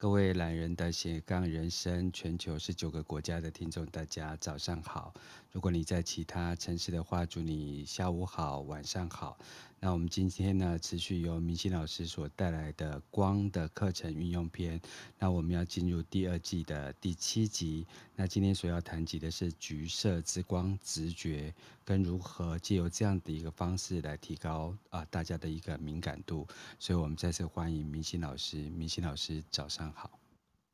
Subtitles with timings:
[0.00, 5.12] 各位懒人的斜杠人生，全球十九个国家的听众，大家早上好。
[5.52, 9.36] 如果你在其他城市的话，祝你下午好、晚上好。
[9.82, 14.78] 那我们今天呢，持续由明心老师所带来的光的课程运用篇。
[15.18, 17.86] 那我们要进入第二季的第七集。
[18.14, 26.46] 那今天所要谈及的是橘色之光直觉，跟如何借由这样的一个方式来提高啊大家的一个敏感度。
[26.78, 28.58] 所以我们再次欢迎明心老师。
[28.68, 29.90] 明心老师早上。
[29.94, 30.20] 好，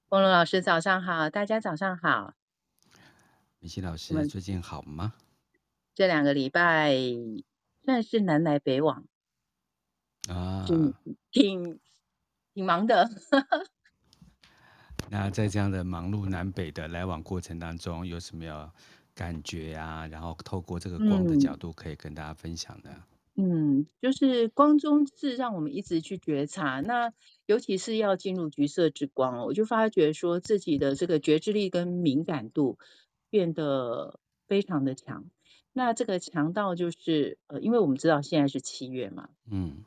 [0.09, 2.34] 凤龙老师早上好，大家早上好。
[3.60, 5.15] 明心老师最近好吗？
[5.95, 6.93] 这两个礼拜
[7.86, 9.06] 算是南来北往
[10.28, 10.92] 啊，挺
[11.30, 11.80] 挺，
[12.52, 13.09] 挺忙的。
[15.09, 18.72] 那在这样的忙碌南北的来往过程当中，有什么样
[19.14, 20.06] 感觉啊？
[20.09, 22.90] 然后透过这个光的角度，可以跟大家分享的。
[22.90, 23.02] 嗯
[23.38, 27.12] 嗯，就是光中是让我们一直去觉察，那
[27.45, 32.78] 尤其是要进入橘色之光，我就发觉说自己的这个觉知力跟敏感度
[33.28, 35.26] 变得非常的强。
[35.77, 39.85] 那这个强盗就是呃，因为我们知道现在是七月嘛，嗯，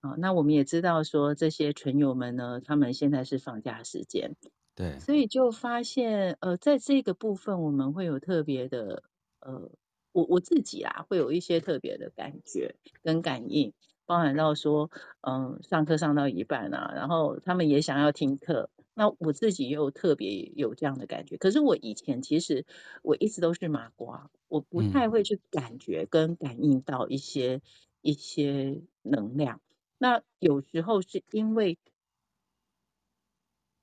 [0.00, 4.36] 啊，那我们也知道说这些群友们呢，他们现在是放假时间，
[4.76, 9.02] 对，所以就发现呃，在这个部分我们会有特别的
[9.40, 9.70] 呃。
[10.12, 13.74] 我我自己啊，会有一些特别的感觉跟感应，
[14.06, 21.36] 包含到说，嗯，上课上到一半啊，然后他们也想要听课，那我自己又特别有这样的感觉。
[21.36, 22.66] 可是我以前其实
[23.02, 27.62] 我一直都是麻瓜，我不太会去感觉跟感应到一些、嗯、
[28.02, 29.60] 一些能量。
[29.98, 31.78] 那有时候是因为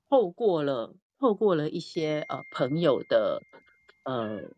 [0.10, 3.42] 透过了透过了一些呃朋友的
[4.04, 4.52] 呃。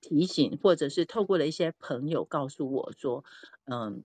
[0.00, 3.24] 提醒，或者是透过了一些朋友告诉我说，
[3.64, 4.04] 嗯，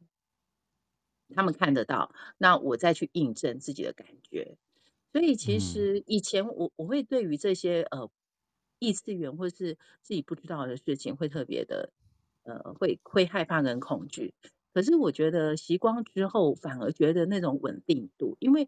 [1.36, 4.58] 他们看得到，那我再去印证自己的感觉。
[5.14, 8.10] 所以其实以前我我会对于这些呃
[8.80, 11.94] 异次元或是自己不知道的事情会特别的
[12.44, 14.34] 呃会会害怕跟恐惧。
[14.74, 18.68] 可是我觉得习光之后，反而觉得那种稳定度，因为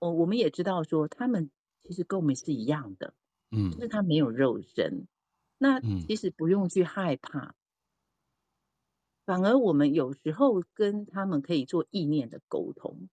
[0.00, 1.50] 我我们也知道说他们
[1.84, 3.14] 其实跟我们是一样的，
[3.52, 5.06] 嗯，就是他没有肉身。
[5.56, 7.54] 那其实不用去害怕，嗯，
[9.24, 13.08] 反而我们有时候跟他们可以做意念的沟通，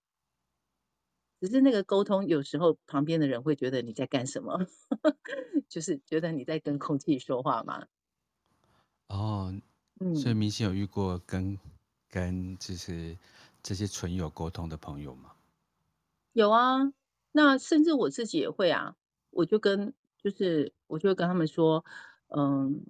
[1.44, 4.66] 只是那个沟通有时候旁边的人会觉得你在干什么，
[5.68, 7.86] 就是觉得你在跟空气说话嘛？
[9.08, 9.54] 哦，
[10.00, 11.58] 嗯，所以明星有遇过跟
[12.08, 13.18] 跟就是
[13.62, 15.32] 这些纯友沟通的朋友吗？
[16.32, 16.94] 有啊，
[17.32, 18.96] 那甚至我自己也会啊，
[19.28, 21.84] 我就跟就是我就会跟他们说。
[22.36, 22.84] 嗯，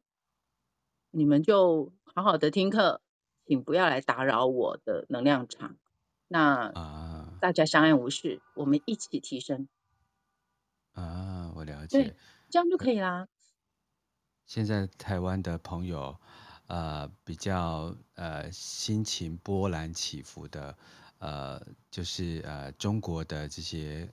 [1.11, 3.03] 你们就好好的听课，
[3.45, 5.77] 请不要来打扰我的能量场。
[6.29, 7.14] 那啊，
[7.45, 9.69] 大家相安无事，我们一起提升。
[10.95, 12.03] 啊，我了解。
[12.03, 12.17] 对，
[12.49, 13.29] 这样就可以啦。
[14.47, 16.19] 现在台湾的朋友，
[16.69, 20.75] 呃，比较呃心情波澜起伏的，
[21.19, 21.61] 呃，
[21.91, 24.09] 就是呃中国的这些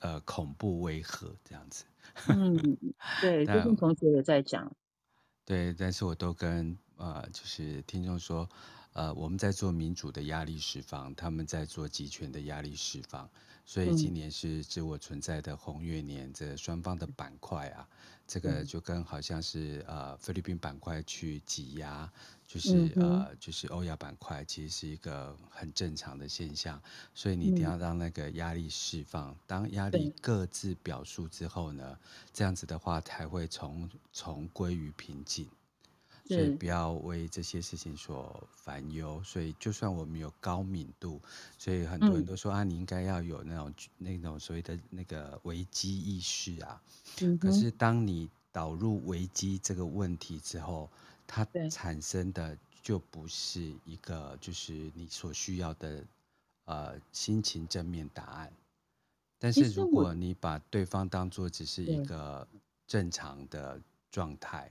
[0.00, 1.84] 呃恐怖威吓这样子。
[2.32, 2.56] 嗯，
[3.20, 4.74] 对，最近同学也在讲。
[5.44, 8.48] 对，但是我都跟呃，就是听众说，
[8.96, 13.28] 呃，我们在做民主的压力释放，他们在做集权的压力释放，
[13.66, 17.86] 所以今年是自我存在的红月年，这双方的板块啊，
[18.26, 22.10] 这个就跟好像是呃菲律宾板块去挤压。
[22.46, 26.80] 就是呃，就是欧亚板块其实是一个很正常的现象，
[27.12, 29.36] 所以你一定要让那个压力释放。
[29.46, 31.98] 当压力各自表述之后呢，
[32.32, 35.46] 这样子的话才会重重归于平静。
[36.26, 39.22] 所以不要为这些事情所烦忧。
[39.24, 41.20] 所以就算我们有高敏度，
[41.56, 46.82] 所以很多人都说啊，你应该要有那种那种所谓的那个危机意识啊。
[47.40, 50.90] 可是当你导入危机这个问题之后，
[51.26, 56.04] 它产生的就不是一个，就是你所需要的，
[56.64, 58.52] 呃，心情正面答案。
[59.38, 62.46] 但是如果你把对方当做只是一个
[62.86, 63.78] 正常的
[64.10, 64.70] 状态，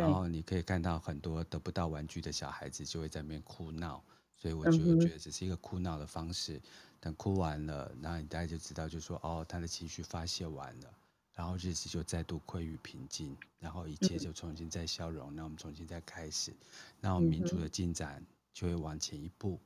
[0.00, 4.02] 然后你可以看到很多得不到玩具的小孩子就会在那边哭闹，
[4.36, 6.60] 所以我就觉得只是一个哭闹的方式。
[7.02, 10.94] 等哭完了，然后你大家就知道，就说哦，他的情绪发泄完了。
[11.32, 16.52] 然后日子就再度归于平静，然后一切就重新再消融，那、嗯、我们重新再开始，
[17.00, 18.22] 那我们民族的进展
[18.52, 19.58] 就会往前一步。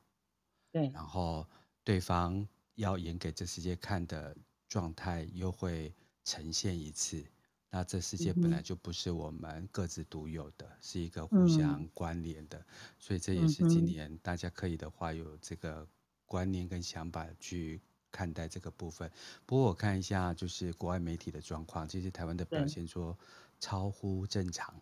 [0.71, 1.45] 对、嗯，然后
[1.83, 4.33] 对方要演给这世界看的
[4.69, 5.93] 状态又会
[6.23, 7.21] 呈现一次。
[7.69, 12.65] 那这世界本来就不是我们各自独有的，嗯、是一个互相关联的，
[12.97, 15.85] 所以这也是今年大家可以的话有这个
[16.25, 17.81] 观念跟想法去
[18.11, 19.11] 看待这个部分。
[19.45, 23.17] 不过我看一下就是国外媒体的状况，其实台湾的表现说
[23.59, 24.73] 超乎正常。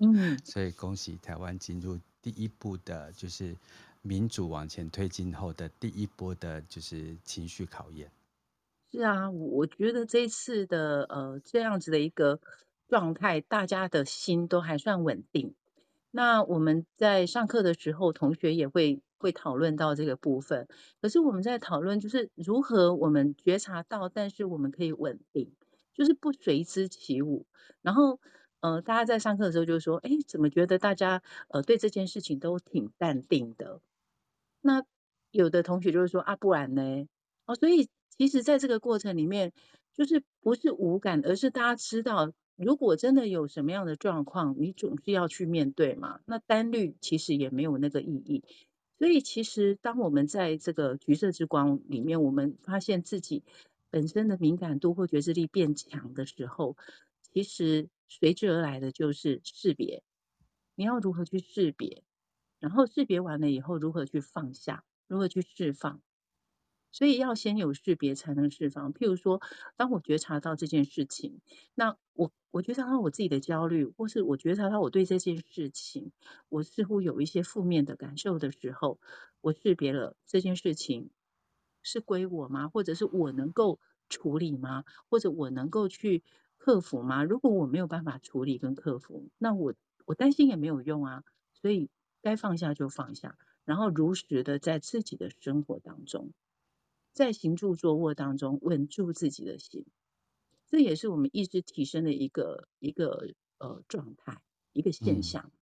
[0.00, 3.56] 嗯， 所以恭喜台湾进入第一步的，就是
[4.02, 8.10] 民主往前推进后的第一波的，就是情绪考验。
[8.96, 12.40] 是啊，我觉得这次的呃这样子的一个
[12.88, 15.54] 状态，大家的心都还算稳定。
[16.10, 20.66] 那我们在上课的时候，同学也会会讨论到这个部分。
[21.02, 25.52] 可是我们在讨论就是如何我们觉察到，但是我们可以稳定，
[25.92, 27.44] 就是不随之起舞。
[27.82, 28.18] 然后。
[28.60, 33.80] 呃，大家在上课的时候就说：“哎，怎么觉得大家呃对这件事情都挺淡定的？”
[34.62, 34.82] 那
[35.30, 37.06] 有的同学就会说：“啊，不然呢？”
[37.44, 39.52] 哦，所以其实在这个过程里面，
[39.94, 46.20] 就是不是无感，而是大家知道，如果真的有什么样的状况，你总是要去面对嘛。
[46.24, 48.44] 那单虑其实也没有那个意义。
[48.98, 53.44] 所以其实当我们在这个橘色之光里面，我们发现自己
[53.90, 56.76] 本身的敏感度或觉知力变强的时候，
[57.32, 57.88] 其实。
[58.08, 60.04] 随之而来的就是识别，
[60.76, 62.04] 你要如何去识别？
[62.60, 64.84] 然后识别完了以后，如何去放下？
[65.08, 66.00] 如何去释放？
[66.96, 68.94] 所以要先有识别，才能释放。
[68.94, 69.42] 譬如说，
[69.76, 71.42] 当我觉察到这件事情，
[71.74, 76.10] 那我我觉察到我自己的焦虑，或是我觉察到我对这件事情，
[76.48, 78.98] 我似乎有一些负面的感受的时候，
[79.42, 81.10] 我识别了这件事情
[81.82, 82.68] 是归我吗？
[82.68, 83.78] 或者是我能够
[84.08, 84.84] 处理吗？
[85.10, 86.24] 或者我能够去？
[86.58, 87.22] 克服吗？
[87.22, 89.74] 如果我没有办法处理跟克服，那我
[90.06, 91.22] 我担心也没有用啊。
[91.52, 91.90] 所以
[92.22, 96.32] 该放下就放下，然后如实的在自己的生活当中，
[97.16, 99.86] 在行住坐卧当中稳住自己的心，
[100.66, 104.42] 这也是我们意识提升的一个一个呃状态，
[104.74, 105.46] 一个现象。
[105.46, 105.52] 嗯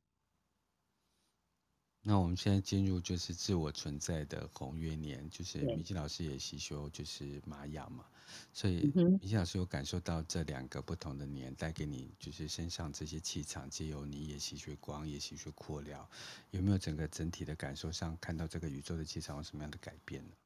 [2.07, 8.05] 那我们现在进入就是自我存在的红月年，就是明心老师也习修就是玛雅嘛，
[8.53, 16.07] 所以明心老师有感受到这两个不同的年带给你就是身上这些气场，借由你也习学光，也习学扩疗，
[16.51, 20.37] 有没有整个整体的感受上看到这个宇宙的气场有什么样的改变呢？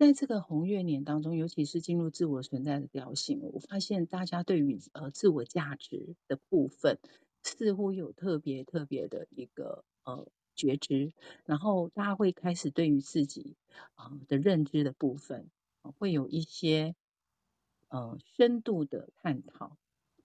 [0.00, 6.98] 在这个红月年当中，尤其是进入自我存在的调性，我发现大家对于呃自我价值的部分，
[7.42, 10.26] 似乎有特别特别的一个呃。
[10.56, 11.14] 觉知，
[11.46, 13.56] 然后大家会开始对于自己
[13.94, 15.48] 啊的认知的部分，
[15.98, 16.94] 会有一些
[17.88, 19.78] 呃深度的探讨。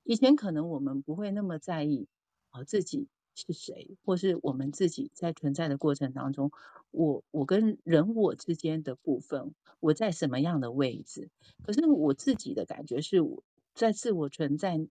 [0.04, 2.08] 以前可能我们不会那么在意
[2.50, 6.52] 啊自己是谁，或是我们自己在存在的过程当中，
[6.90, 11.30] 我我跟人我之间的部分，我在什么样的位置？
[11.64, 13.44] 可是我自己的感觉是，我
[13.74, 14.88] 在自我存在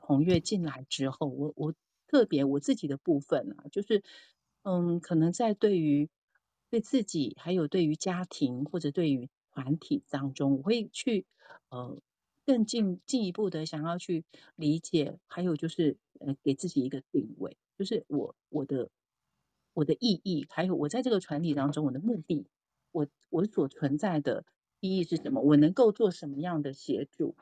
[0.00, 1.74] 红月进来之后，我我
[2.06, 4.02] 特别我自己的部分啊，就是。
[4.68, 6.10] 嗯，可能在对于
[6.70, 11.24] 对自己，还有对于家庭或者对于团体当中，我会去
[11.68, 12.02] 呃
[12.44, 14.24] 更进进一步的想要去
[14.56, 18.90] 理解，还有就是呃给自己一个定位，就是我我的
[19.72, 22.46] 我的意义，还有我在这个团体当中我的目的，
[22.92, 24.44] 我我所存在的
[24.80, 25.40] 意义是什么？
[25.40, 27.36] 我能够做什么样的协助？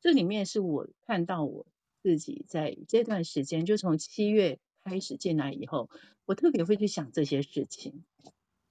[0.00, 1.66] 这里面是我看到我
[2.02, 4.58] 自己在这段时间，就从七月。
[4.84, 5.88] 开始进来以后，
[6.24, 8.02] 我特别会去想这些事情，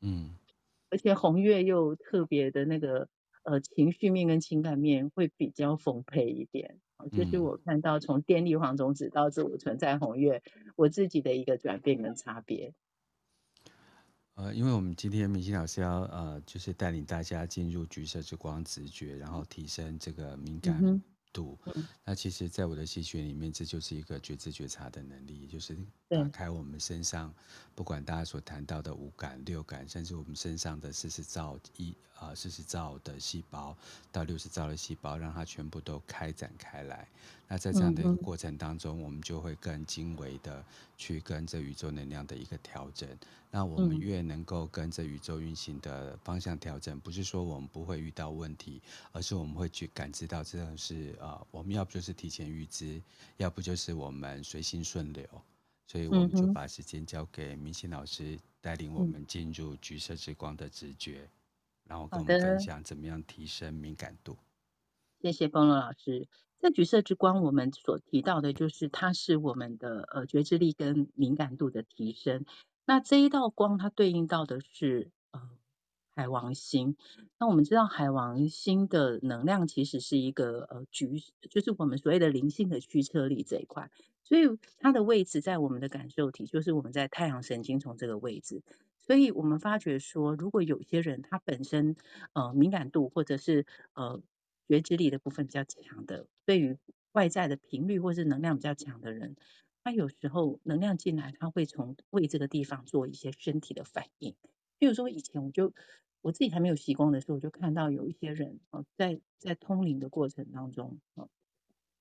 [0.01, 0.35] 嗯，
[0.89, 3.07] 而且红月又特别的那个
[3.43, 10.43] 呃情绪面跟情感面会比较丰沛一点，这是我看到从电力黄种子到自我存在红月，
[10.75, 12.73] 我自己的一个转变跟差别。
[14.35, 21.01] 呃，因为我们今天明星老师要呃，就是带领大家进入橘色之光直觉，然后提升这个敏感。
[21.31, 21.57] 嗯度，
[22.03, 25.77] 那其实，在我的戏学里面，这就是一个觉知觉察的能力，就是
[26.09, 27.33] 打开我们身上，
[27.73, 33.75] 不管大家所谈到的五感、六感，甚至我们身上的四十兆一啊四十兆的细胞
[34.11, 37.07] 到六十兆的细胞，让它全部都开展开来。
[37.51, 40.63] 那在这样的一个过程当中，我们就会更精微的
[40.95, 43.09] 去跟着宇宙能量的一个调整。
[43.49, 48.81] 那我们越能够跟着宇宙运行的方向调整，不是说我们不会遇到问题，
[49.11, 53.01] 而是我们会去感知到这种是呃，我们要不就是提前预知，
[53.35, 55.27] 要不就是我们随心顺流。
[55.87, 61.29] 所以我们就把时间交给明星老师，带领我们进入橘色之光的直觉，
[61.83, 64.37] 然后跟我们分享怎么样提升敏感度。
[65.21, 66.25] 谢谢风龙老师。
[66.61, 72.45] 那橘色之光，我们所提到的就是它是我们的呃觉知力跟敏感度的提升。
[72.85, 75.41] 那这一道光，它对应到的是呃
[76.13, 76.95] 海王星。
[77.39, 83.89] 那我们知道海王星的能量其实是一个呃橘，就是我们所谓的灵性的驱车力这一块。
[84.23, 84.43] 所以
[84.77, 88.61] 它的位置在我们的感受体，就是我们在太阳神经丛这个位置。
[88.99, 91.95] 所以我们发觉说，如果有些人他本身
[92.33, 94.21] 呃敏感度或者是呃
[94.67, 96.77] 觉知力的部分比较强的，对于
[97.13, 99.37] 外在的频率或是能量比较强的人，
[99.85, 104.35] 他有时候能量进来，他会从胃这个地方做一些身体的反应。
[104.77, 105.73] 比如说以前我就
[106.19, 111.29] 我自己还没有习惯的时候，我就看到有一些人哦，在在通灵的过程当中哦。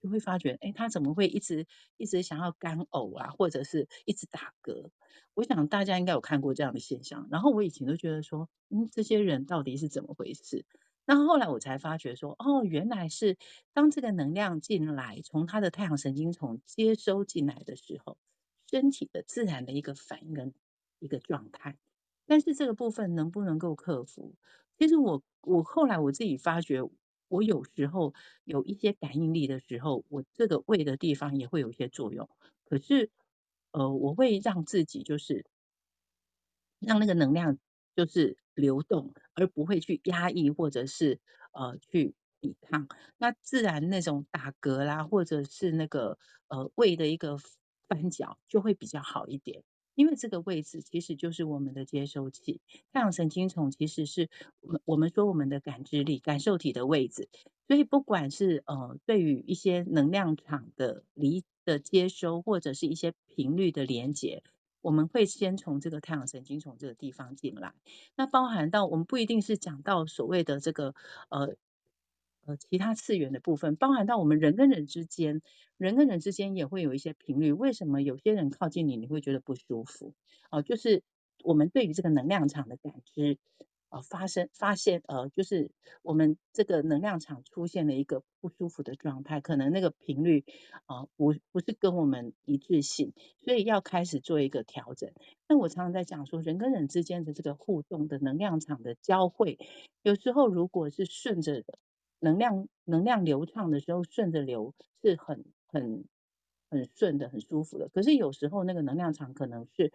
[0.03, 1.67] 就会发觉，哎，他怎么会一直
[1.97, 4.91] 一直想要干呕啊，或者是一直打嗝？
[5.35, 7.29] 我想大家应该有看过这样的现象。
[7.31, 10.65] 然后我以前都觉得说，嗯，这些人到底是怎么回事？
[11.07, 13.37] 那后来我才发觉说，哦，原来是
[13.73, 18.19] 当这个能量进来，从他的太阳神经丛接收进来的时候，
[18.71, 20.55] 身体的自然的一个反应跟
[20.99, 21.79] 一个状态。
[22.27, 24.35] 但是这个部分能不能够克服？
[24.79, 26.83] 其实我我后来我自己发觉。
[27.31, 32.29] 我有时候有一些感应力的时候，我这个胃的地方也会有一些作用。
[32.65, 33.09] 可是，
[33.71, 35.47] 呃，我会让自己就是
[36.81, 37.59] 让那个能量
[38.07, 41.21] 就是流动，而不会去压抑或者是
[41.53, 42.89] 呃去抵抗。
[43.19, 47.39] 那自然那种打嗝啦，或者是那个呃胃的一个
[47.89, 49.63] 翻搅就会比较好一点。
[49.95, 54.31] 因为这个位置其实就是我们的接收器，太阳神经丛其实是
[54.61, 57.29] 我们我们说我们的感知力、感受体的位置。
[57.69, 64.43] 所以不管是呃对于一些能量场的离的接收，或者是一些频率的连接，
[64.81, 67.75] 我们会先从这个太阳神经从这个地方进来。
[68.17, 70.95] 那包含到我们不一定是讲到所谓的这个
[71.29, 71.57] 呃。
[72.47, 75.43] 呃，其他次元的部分，包含到我们人跟人之间，
[75.77, 77.53] 人跟人之间也会有一些频率。
[77.53, 80.15] 为什么有些人靠近你，你会觉得不舒服？
[80.51, 81.03] 哦、就是
[81.45, 83.37] 我们对于这个能量场的感知，
[83.91, 85.71] 呃，发生发现，呃，就是
[86.03, 90.45] 我们这个能量场出现了一个不舒服的状态，可能那个频率
[90.87, 93.13] 啊、不不是跟我们一致性，
[93.45, 95.13] 所以要开始做一个调整。
[95.49, 99.59] 那我常常在讲说，人跟人之间的这个互动的能量场的交汇，
[100.03, 101.65] 有时候如果是顺着。
[102.23, 106.05] 能量能量流畅的时候，顺着流是很很
[106.71, 107.89] 很顺的，很舒服的。
[107.89, 109.91] 可是有时候那个能量场可能是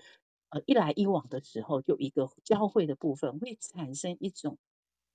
[0.50, 4.58] 呃一来一往的时候，就一个交汇的部分会产生一种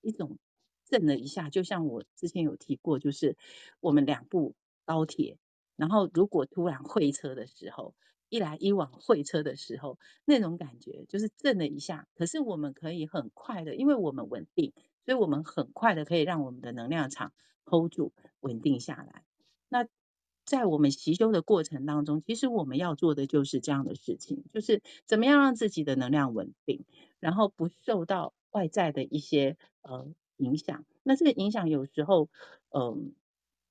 [0.01, 0.39] 一种
[0.85, 3.37] 震了一下，就像我之前有提过，就是
[3.81, 5.39] 我们两部高铁，
[5.77, 7.95] 然后如果突然会车的时候，
[8.29, 12.09] 一来一往会车的时候，那种感觉就是震了一下。
[12.15, 14.73] 可是我们可以很快的，因为我们稳定。
[15.07, 17.33] 所以我们很快的可以让我们的能量场
[17.65, 19.25] hold 住、稳定下来。
[19.69, 19.87] 那
[20.51, 26.85] 在我们习修的过程当中，其实我们要做的就是这样的事情，就是怎么样让自己的能量稳定，
[27.21, 30.85] 然后不受到外在的一些呃影响。
[31.05, 32.29] 那这个影响有时候，
[32.69, 33.15] 嗯、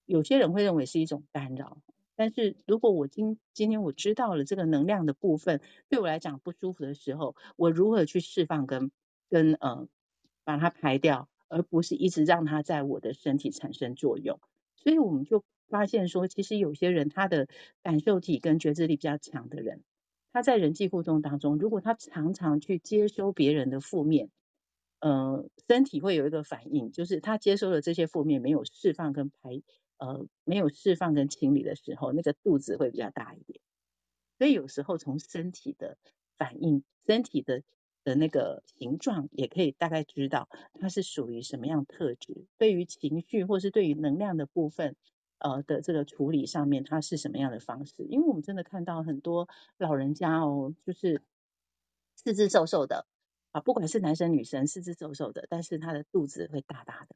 [0.05, 1.81] 有些人会认为是一种干扰。
[2.15, 8.89] 但是如果我今今天我知道了这个能量的部分对我来讲不舒服的时候，我如何去释放跟
[9.29, 9.87] 跟呃。
[10.45, 14.39] 把它排掉，而不是一直让它在我的身体产生作用。
[14.77, 17.47] 所以我们就发现说，其实有些人他的
[17.81, 19.83] 感受体跟觉知力比较强的人，
[20.33, 24.29] 他在人际互动当中，如果他常常去接收别人的负面，
[24.99, 29.61] 呃，身体会有一个反应，就是他接收了这些负面，没有释放跟排，
[29.97, 33.61] 呃，没有释放跟清理的时候，那个肚子会比较大一点。
[34.37, 35.97] 所以有时候从身体的
[36.37, 37.63] 反应，身体的。
[38.05, 40.47] 的那个形状也可以大概知道
[40.79, 44.95] 它是属于什么样特质，对于情绪或是对于能量的部分，
[45.39, 48.05] 呃的这个处理上面，它是什么样的方式？
[48.05, 51.21] 因为我们真的看到很多老人家哦，就是
[52.15, 53.07] 四肢瘦瘦的
[53.51, 57.15] 啊，不管是男生女生，四肢瘦瘦的，但是他的肚子会大大的。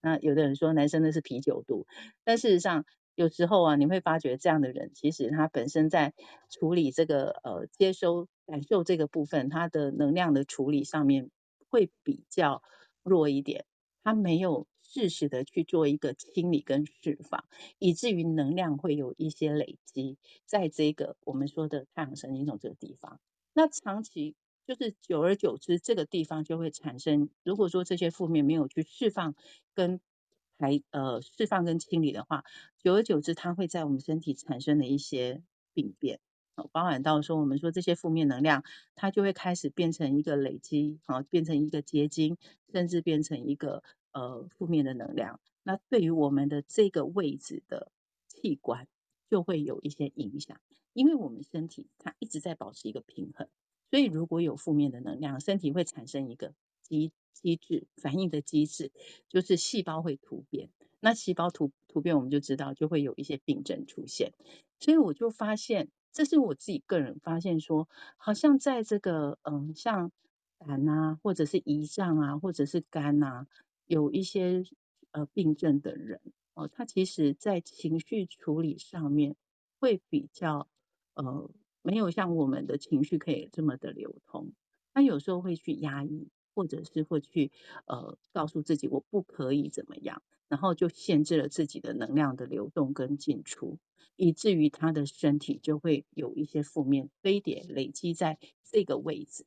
[0.00, 1.86] 那有的人说男生那是啤酒肚，
[2.24, 2.84] 但事实上。
[3.16, 6.14] 有时候啊，你会发觉这样的人，其实他本身在
[6.48, 11.28] 处理这个呃接收感受这个部分，他的能量的处理上面
[11.68, 12.62] 会比较
[13.02, 13.66] 弱一点，
[14.04, 17.44] 他没有适时的去做一个清理跟释放，
[17.78, 23.20] 以至于能量会有一些累积在这个我们说的太阳神经丛这个地方。
[23.54, 24.34] 那长期
[24.66, 29.34] 就是久而久之，这个地方就会产生，如果说这些负面没有去释放
[29.74, 30.00] 跟
[30.58, 32.44] 排呃释放跟清理的话，
[32.82, 35.42] 久而久之，它会在我们身体产生的一些
[35.72, 36.20] 病变，
[36.72, 38.62] 包含到说我们说这些负面能量，
[38.94, 42.36] 它就会开始变成一个累积，啊，变成一个结晶，
[42.72, 43.82] 甚至变成一个
[44.12, 45.40] 呃负面的能量。
[45.62, 47.90] 那对于我们的这个位置的
[48.26, 48.88] 器官，
[49.28, 50.60] 就会有一些影响，
[50.92, 53.48] 因为我们身体它一直在保持一个平衡，
[53.90, 57.12] 所以如果有负面的能量，身体会产生一个机。
[57.32, 58.92] 机制反应的机制
[59.28, 64.34] 就是细胞会突变，那细胞突突变我们就知道就会有一些病症出现，
[64.78, 67.88] 所以我就发现这是我自己个人发现说，
[68.18, 70.12] 好像在这个嗯，像
[70.58, 73.46] 胆啊，或者是胰脏啊，或者是肝啊，
[73.90, 74.62] 有一些
[75.10, 76.20] 呃病症的人
[76.54, 79.34] 哦，他其实在情绪处理上面
[79.80, 80.68] 会比较
[81.14, 81.50] 呃，
[81.82, 84.52] 没有像我们的情绪可以这么的流通，
[84.94, 86.28] 他有时候会去压抑。
[86.52, 87.52] 或者是会去
[87.86, 93.78] 呃告诉自己我不可以怎么样，然后就限制了自己的能量的流动跟进出，
[94.16, 99.46] 以至于他的身体就会有一些负面堆叠累积在这个位置。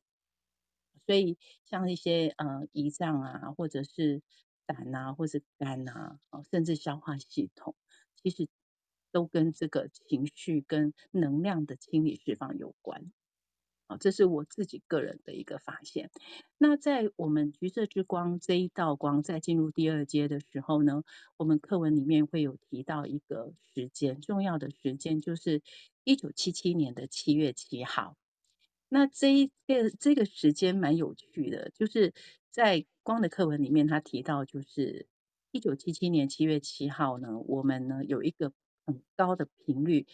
[1.06, 4.22] 所以像一些呃胰脏啊，或者是
[4.66, 7.74] 胆啊，或者是肝啊，哦甚至消化系统，
[8.22, 8.48] 其实
[9.12, 13.12] 都跟这个情绪跟能量的清理释放有关。
[13.86, 16.10] 啊，这是我自己个人的一个发现。
[16.56, 21.04] 那在我们橘色之光这一道光在进入第二阶的时候呢，
[21.36, 25.62] 我们课文里面会有提到一个时间，重要的时间就是
[26.02, 28.16] 一九七七年的七月七号。
[28.94, 32.14] 那这一个这个时间蛮有趣的，就是
[32.52, 35.08] 在光的课文里面，他提到就是
[35.50, 38.52] 一九七七年七月七号呢，我们呢有一个
[38.86, 40.06] 很高的频率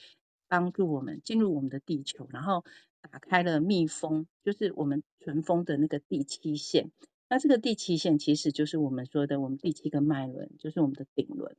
[0.48, 2.64] 帮助我们进入我们的地球，然后。
[3.10, 6.90] 打开了密封，就是我们存封的那个第七线。
[7.30, 11.56] 那这个第七线其实就是我们说的我们第七个脉轮，就是我们的顶轮。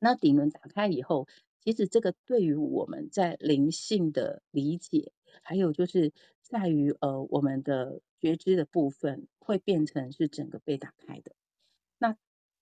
[0.00, 1.28] 那顶轮打开以后，
[1.60, 5.12] 其实这个对于我们在灵性的理解，
[5.42, 6.12] 还有就是
[6.42, 11.32] 在于呃我们的觉知的部分，会变成是整个被打开的。
[11.98, 12.16] 那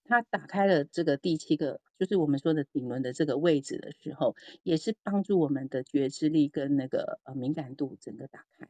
[0.05, 8.67] 它打开了这个第七个，就是我们说的顶轮的这个位置的时候，也是帮助我们的觉知力跟那个呃敏感度整个打开。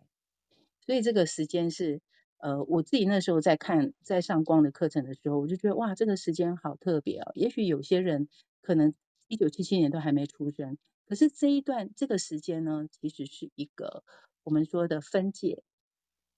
[0.85, 2.01] 所以这个时间是
[2.37, 7.31] 呃我自己那时候在看在上光的课程的时候，我就觉得哇，这个时间好特别哦。
[7.35, 8.27] 也许有些人
[8.61, 8.93] 可能
[9.27, 14.03] 一九七七年都还没出生，可是这一段这个时间呢，其实是一个
[14.43, 15.63] 我们说的分界，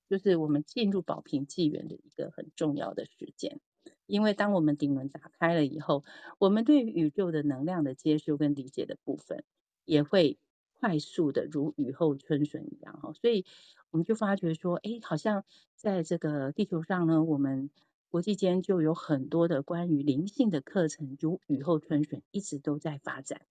[0.10, 3.60] 就是我们进入宝瓶纪元的一个很重要的时间。
[4.07, 6.03] 因为当我们顶轮打开了以后，
[6.39, 9.44] 我们对于宇宙的能量的接收跟理解的部分，
[9.83, 10.37] 也会
[10.79, 13.46] 快速的如雨后春笋一样哈，所以
[13.92, 17.70] 我们就发觉说，哎，好像在这个地球上呢，我们
[18.09, 23.42] 国际间就有很多的关于灵性的课程，如雨后春笋，一直都在发展。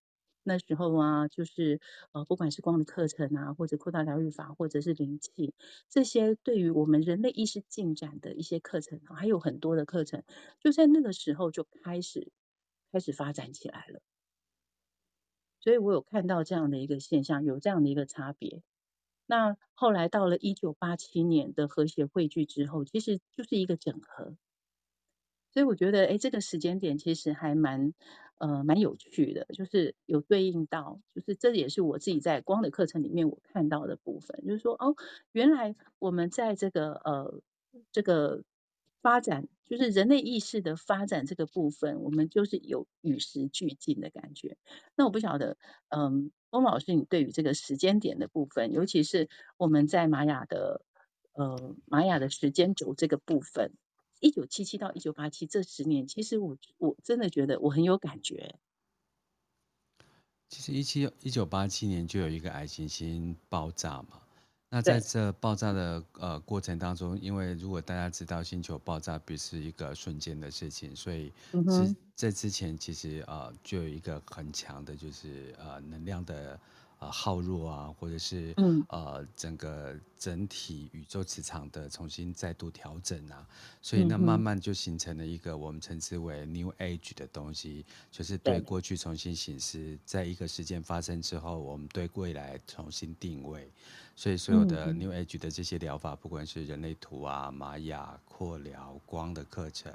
[0.45, 1.81] 那时候啊，就是
[2.13, 5.55] 呃，不管是光的课程啊，或者扩大疗愈法，或者是灵气，
[5.89, 10.23] 这些对于我们人类意识进展的一些课程，还有很多的课程，
[10.61, 12.31] 就在那个时候就开始
[12.93, 14.01] 开始发展起来了。
[15.61, 18.63] 所以我有看到这样的一个现象，有这样的一个差别。
[19.27, 24.37] 那后来到了一九八七年的和谐汇聚之后，其实就是一个整合。
[25.55, 27.95] 所以我觉得，哎，这个时间点其实还蛮。
[28.37, 34.97] 呃，蛮有趣的，就是有对应到，就是这也是我自己在光的课程里面我看到的部分，就是说，哦，
[35.31, 37.41] 原来我们在这个呃
[37.93, 38.43] 这个
[39.03, 44.59] 发展，就是人类意识的发展这个部分，我们就是有与时俱进的感觉。
[44.97, 45.57] 那我不晓得，
[45.89, 50.83] 嗯，翁老师，你对于这个时间点的部分，尤其是我们在玛雅的
[51.35, 53.73] 呃玛雅的时间轴这个部分。
[54.21, 58.55] 一九七七到一九八七这十年，其实我我真的觉得我很有感觉。
[60.49, 64.23] 其实一七一九八七年就有一个矮行星爆炸嘛，
[64.71, 76.59] 那在这爆炸的呃过程当中，因为如果大家知道星球爆炸不是一个瞬间的事情，所以之在之前其实呃就有一个很强的，就是呃能量的。
[77.01, 78.55] 呃，耗弱啊，或者是
[78.89, 83.47] 呃，整个整体宇宙磁场的重新再度调整啊，
[83.83, 93.71] 所以那慢慢就形成了一个我们称之为 New Age 的东西，就是对过去重新醒思，在一个事件发生之后，我们对未来重新定位。
[94.17, 99.93] 所以所有的 New Age 的这些疗法，不管是人类图啊、玛雅扩疗、光的课程，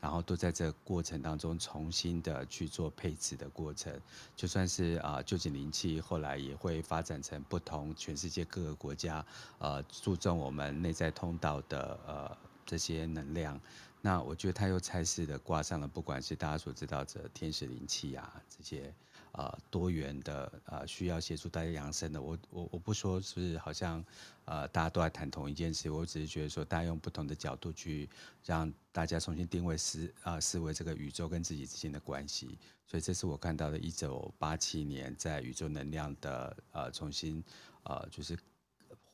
[0.00, 3.92] 然后都在这过程当中重新的去做配置的过程。
[4.34, 9.22] 就算是啊，旧景灵气后来也会发展成不同全世界各个国家
[9.58, 13.60] 呃呃注重我们内在通道的呃这些能量。
[14.00, 18.94] 那我觉得它又差似的挂上了，不管是大家所知道的天使灵气啊这些。
[19.32, 24.02] 呃，多元的呃，需要协助大家养生的，我我我不说是好像
[24.46, 28.08] 呃，大家都在谈同一件事，我只是觉得说，大家用不同的角度去
[28.42, 37.44] 让大家重新定位思啊、思维这个宇宙跟自己之间的关系，所以这是我看到的一九八七年在宇宙能量的呃重新
[37.84, 38.36] 呃就是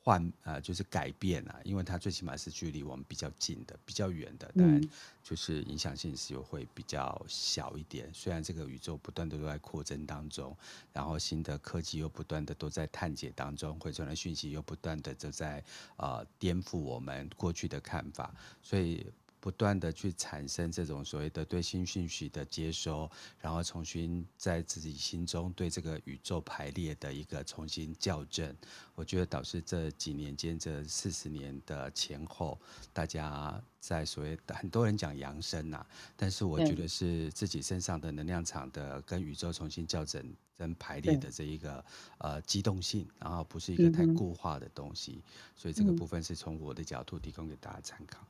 [0.04, 4.78] 换呃，就是改变啊，因为它最起码是距离我们比较近的、比较远的，当然
[5.22, 8.10] 就是影响性是有会比较小一点。
[8.12, 10.54] 虽然这个宇宙不断的都在扩增当中，
[10.92, 15.64] 然后新的科技又不断的都在探解当中，回传的讯息又不断的都在
[15.96, 19.06] 呃颠覆我们过去的看法，所以。
[19.44, 28.56] 不断的去产生这种所谓的对新讯息的接收，然后重新在自己心中对这个宇宙排列的一个重新校正，
[28.94, 32.58] 我觉得导致这几年间这四十年的前后，
[32.90, 35.84] 大家在所谓的很多人讲扬升呐，
[36.16, 41.84] 但是我觉得是自己身上的能量场的跟宇宙重新校正跟排列的这一个
[42.16, 45.22] 呃机动性，然后不是一个太固化的东西，
[45.54, 48.26] 所以这个部分是从我的角度提供给大家参考。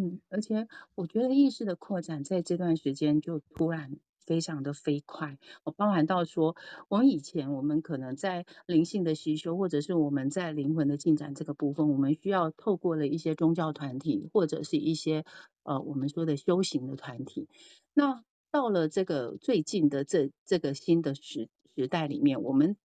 [0.00, 5.38] 嗯，而且我觉得意识的扩展在这段时间就突然非常的飞快。
[5.64, 6.54] 我包含到说，
[6.86, 15.24] 我们以前我们可能在灵性的吸收，或者是我们在灵魂的进展这个部分，我们需要透过了一些宗教团体，或者是一些
[15.64, 17.48] 呃我们说的修行的团体。
[17.92, 22.76] 那到了这个最近的这这个新的时时代里面，我们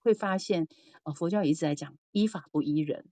[0.00, 0.68] 会发现，
[1.04, 3.06] 呃，佛教一直在讲依法不依人，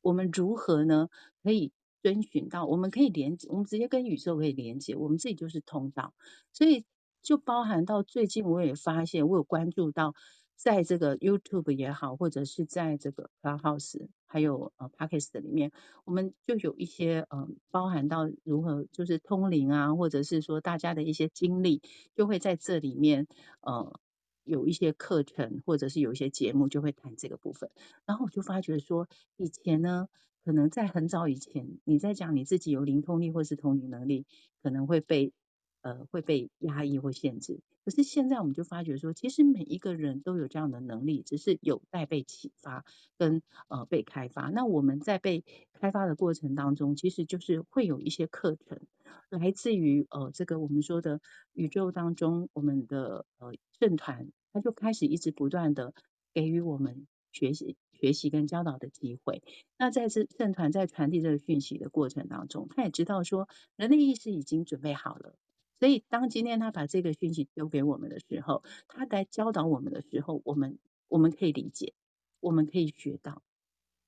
[0.00, 1.10] 我们如何呢
[1.42, 1.70] 可以？
[2.04, 6.12] 遵循到，我们可以连，我们直接跟宇宙可以连接，我们自己就是通道，
[6.52, 6.84] 所以
[7.22, 10.14] 就包含到最近我也发现，我有关注到，
[10.54, 15.72] 在这个 YouTube 也好，或者是在这个 Clubhouse 还有呃 Podcast 里面，
[16.04, 21.80] 我们就有一些嗯、呃，包含到如何就是通灵啊，或者是说大家的一些经历，
[22.14, 23.26] 就会在这里面
[23.62, 23.98] 呃
[24.42, 27.70] 有一些课程，或者是有一些节目就会谈这个部分，
[28.04, 30.06] 然后我就发觉说以前呢。
[30.44, 34.26] 可能在很早以前，你在讲你自己有灵通力或是通灵能力，
[34.62, 35.32] 可能会被
[35.80, 37.60] 呃会被压抑或限制。
[37.84, 42.84] 可是现在我们就发觉说，其实每一个人都有这样的能力，只是有待被启发
[43.18, 44.48] 跟呃被开发。
[44.48, 48.80] 那我们在被开发的过程当中，其实就是会有一些课程，
[49.28, 51.20] 来自于呃这个我们说的
[51.52, 55.92] 宇宙当中，我们的呃圣团，他就开始一直不断的
[56.32, 57.76] 给予我们学习。
[57.94, 59.42] 学习跟教导的机会。
[59.78, 65.36] 那在这圣团在传递这个讯息的过程当中，他也知道说人类意识已经准备好了。
[65.80, 70.78] 所以当今天他把这个讯息丢给我们的时候，他来教导我们的时候，我们
[71.08, 71.94] 我们可以理解，
[72.40, 73.42] 我们可以学到。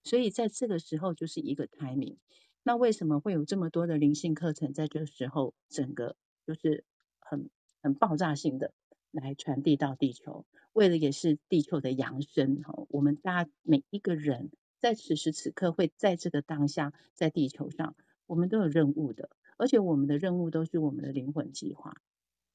[0.05, 2.17] 所以在这个时候就是一个 timing。
[2.63, 6.85] 那为什么会有这么多的灵性课程在这个时候整个就是
[7.21, 7.51] 很
[7.83, 8.73] 很爆炸性的
[9.17, 10.47] 来传递到地球？
[10.73, 21.97] 为了也是地球的扬升哈，我们大家每一个人在此时此刻会在这个当下，在地球上，我们都有任务的，而且我们的任务都是我们的灵魂计划。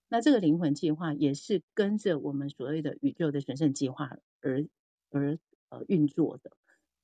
[0.08, 4.68] 那这个灵魂计划也是跟着我们所谓的宇宙的神圣计划而
[5.10, 6.52] 而呃运作的，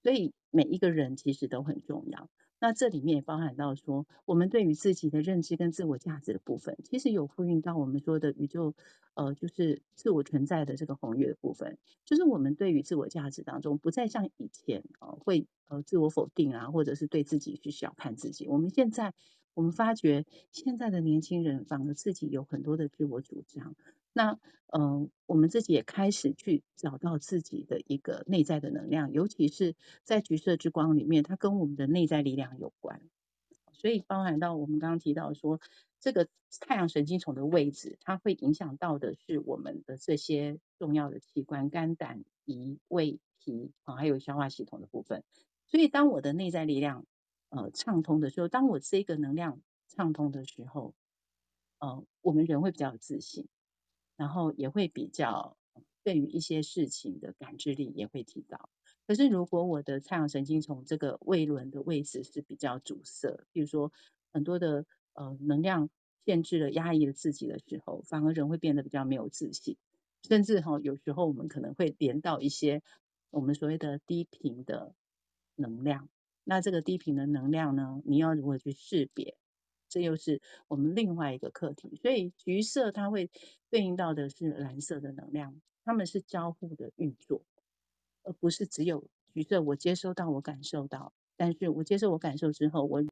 [0.04, 2.30] 所以每一个人其实都很重要。
[2.60, 8.74] 那这里面也包含到说，我们对于自己的认知跟自我价值的部分，其实有呼应到我们说的宇宙，
[9.14, 18.48] 呃，就是自我存在的这个红月的部分，就是我们对于自我价值当中，不再像以前啊、呃，会呃自我否定啊，或者是对自己去小看自己。
[18.48, 19.14] 我们现在，
[19.58, 23.76] 我们发觉现在的年轻人反而自己有很多的自我主张。
[24.14, 33.02] 那嗯、我们自己也开始去找到自己的一个内在的能量，尤其是在橘色之光里面，它跟我们的内在力量有关。
[33.72, 35.60] 所以包含到我们刚刚提到说，
[36.00, 36.28] 这个
[36.60, 45.24] 太阳神经丛的位置，它会影响到的是我们的这些重要的器官，肝胆胰胃脾啊，还有消化系统的部分。
[45.66, 47.06] 所以当我的内在力量
[47.50, 50.94] 呃畅通的时候，当我这个能量畅通的时候，
[51.80, 53.48] 呃，我们人会比较有自信。
[54.20, 55.56] 然后也会比较
[56.04, 58.68] 对于一些事情的感知力也会提高。
[59.06, 63.92] 可是如果我的太阳神经丛这个胃轮的位置是比较阻塞，比如说
[64.34, 65.92] 很多的呃能量
[66.26, 69.78] 限制了、压抑了自己的时候，反而人会变得比较没有自信，
[70.24, 72.82] 甚至哈有时候我们可能会连到一些
[73.30, 74.96] 我们所谓的低频的
[75.54, 76.10] 能量。
[76.50, 79.36] 那这个低频的能量呢，你要如何去识别？
[79.90, 83.30] 这又是我们另外一个课题，所以橘色它会
[83.70, 87.44] 对应到的是蓝色的能量，它们是交互的运作，
[88.24, 93.04] 而不是只有橘色我接收到，我感受到，但是我接受我感受之后，我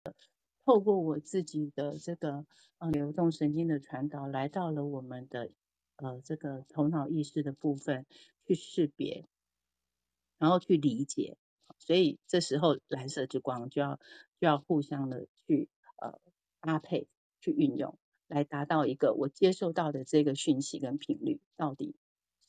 [0.66, 2.46] 透过我自己的这个
[2.78, 5.52] 呃流动神经的传导，来到了我们的
[5.98, 8.06] 呃这个头脑意识的部分
[8.48, 9.28] 去识别，
[10.38, 11.38] 然后去理解，
[11.78, 14.00] 所以这时候蓝色之光就要
[14.40, 16.20] 就要互相的去呃。
[16.62, 17.08] 搭配
[17.42, 17.96] 去运用，
[18.28, 21.96] 来达到一个我接受到的这个讯息跟频率到底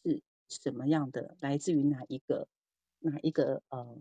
[0.02, 2.48] 是什么样的，来自于哪一个
[2.98, 3.98] 哪一个呃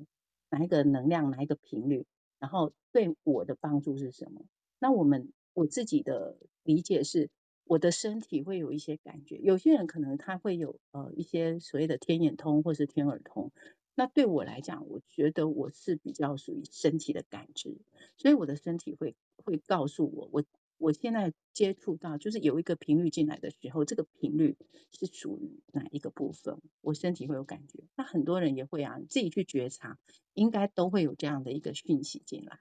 [0.49, 2.05] 哪一个能量，哪一个频率，
[2.39, 4.45] 然后对我的帮助是什么？
[4.79, 7.29] 那我们我自己的理解是，
[7.65, 9.35] 我的身体会有一些感觉。
[9.35, 13.51] 有些人可能他会有呃一些所谓的天眼通或是天耳通。
[13.95, 17.77] 那对我来讲，我觉得我是比较属于身体的感知，
[18.17, 20.43] 所以我的身体会会告诉我，我
[20.77, 24.57] 我现在接触到就是有一个频率进来的时候，这个频率
[24.91, 27.85] 是属于哪一个部分，我身体会有感觉。
[27.95, 29.97] 那很多人也会啊，自己去觉察，
[30.33, 32.59] 应该都会有这样的一个讯息进来。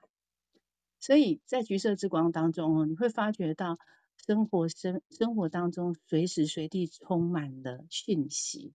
[1.01, 3.77] 所以在橘色之光当中哦，你会发觉到
[4.25, 8.73] 生活生生活当中随时随地充满了讯息，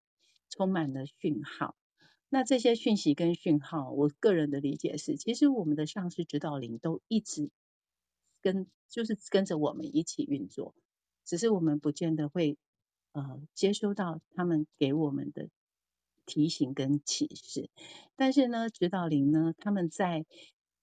[0.50, 1.74] 充满了讯号。
[2.32, 7.50] 那这些讯息跟讯号，我个人的理解是，其实我们的上司指导灵都一直
[8.40, 10.72] 跟，就是跟着我们一起运作，
[11.24, 12.56] 只是我们不见得会
[13.10, 15.48] 呃接收到他们给我们的
[16.24, 17.68] 提醒跟启示。
[18.14, 20.24] 但是呢，指导灵呢，他们在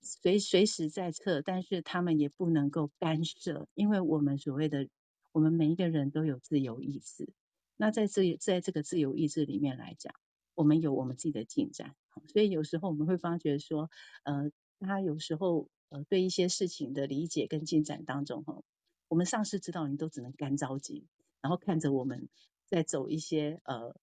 [0.02, 4.90] 随随时在测，但是他们也不能够干涉，因为我们所谓的
[5.32, 7.30] 我们每一个人都有自由意志。
[7.78, 10.14] 那在这在这个自由意志里面来讲。
[10.58, 11.96] 我们有我们自己的进展，
[12.34, 13.92] 所以有时候我们会发觉说，
[14.24, 18.64] 呃，他有时候呃对一些事情的理解跟进展当中，哈，
[19.08, 21.06] 我们上司指导灵都只能干着急，
[21.42, 22.28] 然后看着我们
[22.66, 23.96] 在走一些呃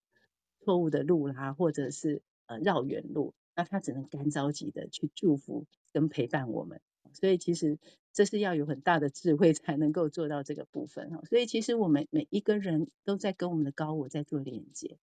[0.61, 6.81] 错误的路啦，或者是呃绕远路，那他只能干着急的去祝福跟陪伴我们。
[7.15, 7.81] 所以其实
[8.13, 11.21] 这是要有很大的智慧才能够做到这个部分哈。
[11.25, 14.99] 所以其实我们每一个人都在跟我们的高我在做连接。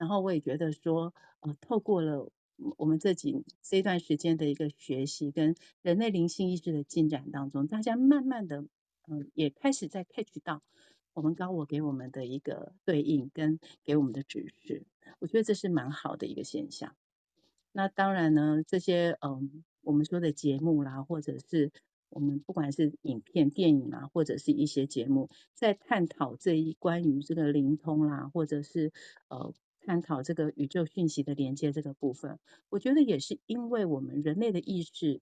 [0.00, 2.32] 然后我也觉得说，呃，透过了
[2.78, 8.64] 我们这几这一段时间的一个学习跟人类灵性意识的进展当中，大家慢慢的，
[9.06, 10.62] 嗯、也开始在 catch 到
[11.12, 14.86] 我们高我给我们的一个对应跟给我们的指示，
[15.18, 16.96] 我觉得这是蛮好的一个现象。
[17.70, 21.72] 那当然呢，这些嗯、我们说的节目啦，或者是
[22.08, 28.94] 我们不管是影片、电影啊，或者是一些节目，在探讨这一关于这个灵通啦，或者是
[29.28, 29.52] 呃。
[29.82, 32.38] 探讨这个宇宙讯息的连接这个部分，
[32.68, 35.20] 我觉得也是因为我们人类的意识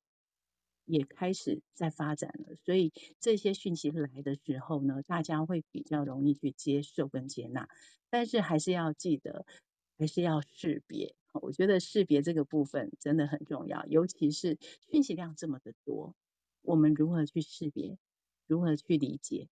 [0.84, 7.68] 也开始在发展了，所以这些讯息来的时候呢，大家会比较容易去接受跟接纳。
[8.10, 9.46] 但是还是要记得，
[9.96, 11.14] 还是要识别。
[11.32, 14.58] 我觉得识别这个部分真的很重要，尤其是
[14.90, 16.14] 讯息量这么的多，
[16.62, 17.96] 我们如何去识别，
[18.46, 19.48] 如何去理解，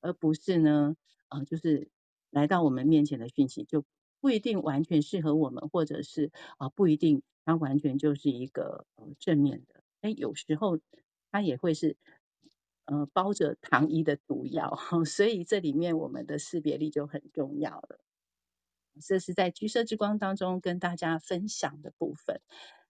[0.00, 0.96] 而不是呢，
[1.28, 1.90] 啊、呃，就是
[2.30, 3.84] 来到我们面前的讯息就。
[4.20, 9.82] 不一定完全适合我们，或者是啊，不一定它完全就是一个呃正面的。
[10.00, 10.78] 哎，有时候
[11.30, 11.96] 它也会是
[12.84, 18.00] 呃包着糖衣的毒药， 所以这里面我们的识别力就很重要了。
[19.00, 22.40] 这是在橘色之光当中跟大家分享的部分。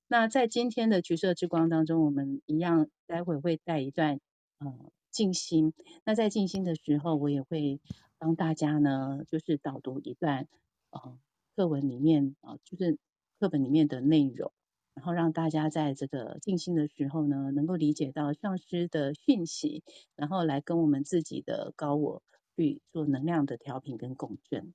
[0.06, 4.20] 那在今天的橘色之光当中，我们一样待会会带一段
[4.58, 5.74] 呃静心。
[6.04, 7.78] 那在静心的时候，我也会
[8.16, 10.48] 帮大家呢，就是导读一段。
[10.90, 11.18] 呃，
[11.54, 12.98] 课文里面啊、呃，就是
[13.38, 14.52] 课本里面的内容，
[14.94, 19.82] 然后让大家在这个静心的时候呢，能够理解到上师的讯息，
[20.16, 22.22] 然后来跟我们自己的高我
[22.56, 24.72] 去做能量的调频跟共振。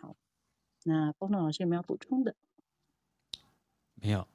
[0.00, 0.16] 好，
[0.84, 2.34] 那波诺老师有没有补充的？
[3.94, 4.26] 没有，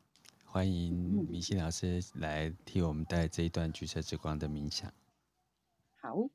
[0.43, 4.93] 欢迎米心老师来替我们带这一段橘色之光的冥想。
[5.95, 6.29] 好。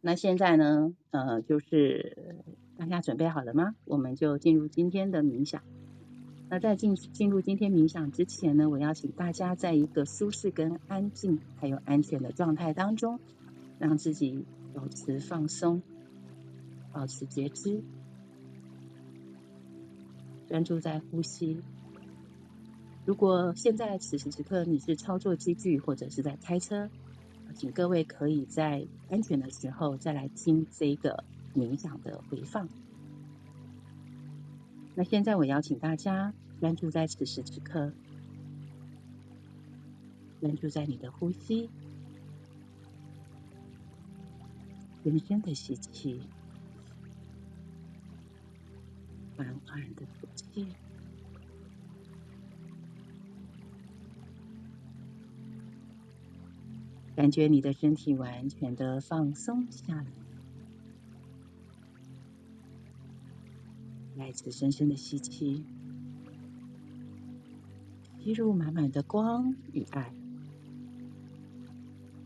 [0.00, 2.44] 那现在呢，呃，就是
[2.76, 3.74] 大家准备好了吗？
[3.84, 5.62] 我们就进入今天的冥想。
[6.48, 13.18] 那在进进入今天冥想之前呢，我邀请大家在一个舒适跟安静还有安全的状态当中，
[13.78, 15.82] 让自己保持放松，
[16.92, 17.82] 保持觉知，
[20.46, 21.60] 专注在呼吸。
[23.04, 26.88] 如果现在此时此刻你是操作机具或者是在开车，
[27.54, 32.68] 请各位可以在安全的时候再来听这个冥想的回放。
[34.94, 37.92] 那现在我邀请大家专注在此时此刻，
[40.40, 41.68] 专注在你的呼吸，
[45.02, 46.20] 深深的吸气，
[49.36, 50.66] 缓缓的吐气。
[57.18, 60.06] 感觉你的身体完全的放松下来。
[64.14, 65.64] 来次深深的吸气，
[68.22, 70.14] 吸入满满的光与爱。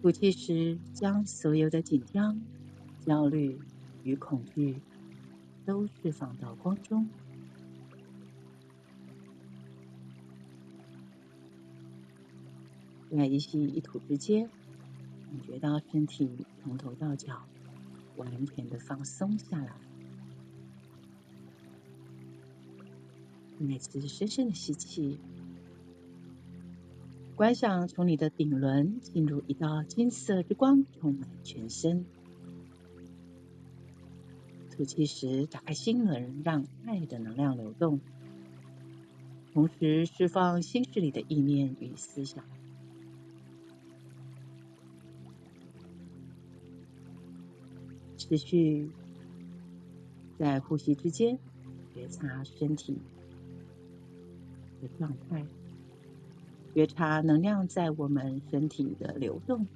[0.03, 2.43] 吐气时，将所有的紧张、
[3.01, 3.59] 焦虑
[4.05, 4.77] 与恐惧
[5.65, 7.09] 都释放到光中。
[13.11, 14.51] 在一吸一吐之间，
[15.33, 16.29] 感觉到身体
[16.63, 17.47] 从头到脚
[18.17, 19.73] 完全的放松下来。
[23.57, 25.19] 每次深深的吸气，
[27.35, 32.05] 观想从你的顶轮进入一道金色之光，充满全身。
[34.71, 38.01] 吐气时，打开心轮，让爱的能量流动，
[39.55, 42.45] 同时释放心事里的意念与思想。
[48.33, 48.89] 持续
[50.39, 51.39] 在呼吸之间
[51.95, 52.97] 觉察身体
[54.81, 55.45] 的状态，
[56.75, 59.67] 觉察能量在我们身体的流动，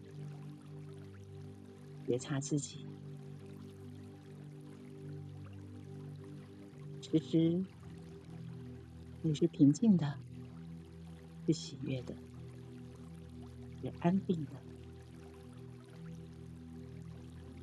[2.06, 2.86] 觉察自己，
[7.02, 7.62] 其实
[9.20, 10.14] 你是平静的，
[11.46, 12.14] 是喜悦的，
[13.82, 14.65] 是安定的。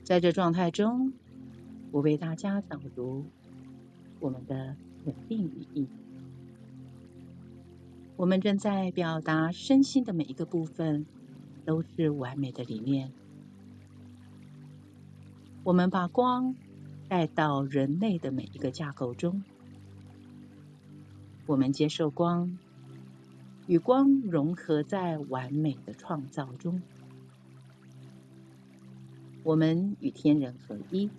[0.04, 1.14] 在这状态中，
[1.92, 3.26] 我为大家导读
[4.20, 5.88] 我们的肯定语义。
[8.18, 11.06] 我们正在表达身心的每一个部分
[11.66, 13.12] 都是完美的理念。
[15.64, 16.54] 我们把光
[17.08, 19.42] 带到人类的每一个架构中。
[21.46, 22.58] 我们接受光，
[23.68, 26.82] 与光融合在完美的创造中。
[29.44, 31.10] 我们与天人合一。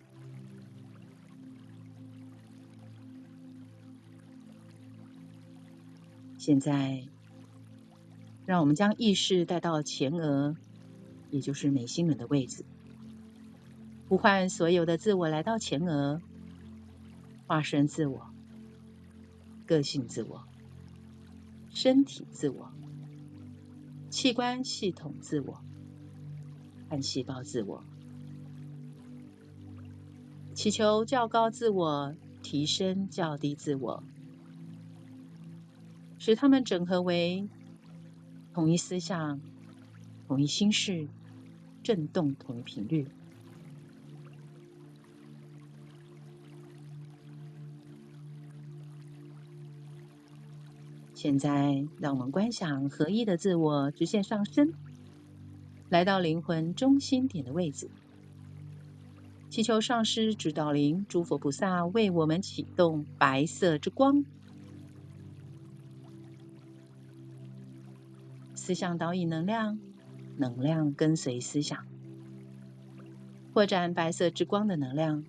[6.39, 7.07] 现在，
[8.45, 10.57] 让我们将意识带到前额，
[11.31, 12.65] 也就是眉心轮的位置，
[14.09, 16.21] 呼唤所有的自我来到前额，
[17.47, 18.27] 化身自我、
[19.67, 20.45] 个性自我、
[21.73, 22.71] 身体自我、
[24.11, 25.63] 器官系统自我
[26.91, 27.83] 和细胞自我，
[30.55, 34.03] 祈求较高自我提升较低自我。
[36.19, 37.47] 使他们整合为
[38.55, 39.41] 同一思想、
[40.27, 41.07] 同一心事、
[41.83, 43.07] 振动同一频率。
[51.15, 54.73] 现在，让我们观想合一的自我直线上升，
[55.89, 57.91] 来到灵魂中心点的位置，
[59.55, 64.25] 祈求上师、指导灵、诸佛菩萨为我们启动白色之光。
[68.57, 69.79] 思想导引能量，
[70.37, 71.87] 能量跟随思想，
[73.53, 75.23] 扩展白色之光的能量。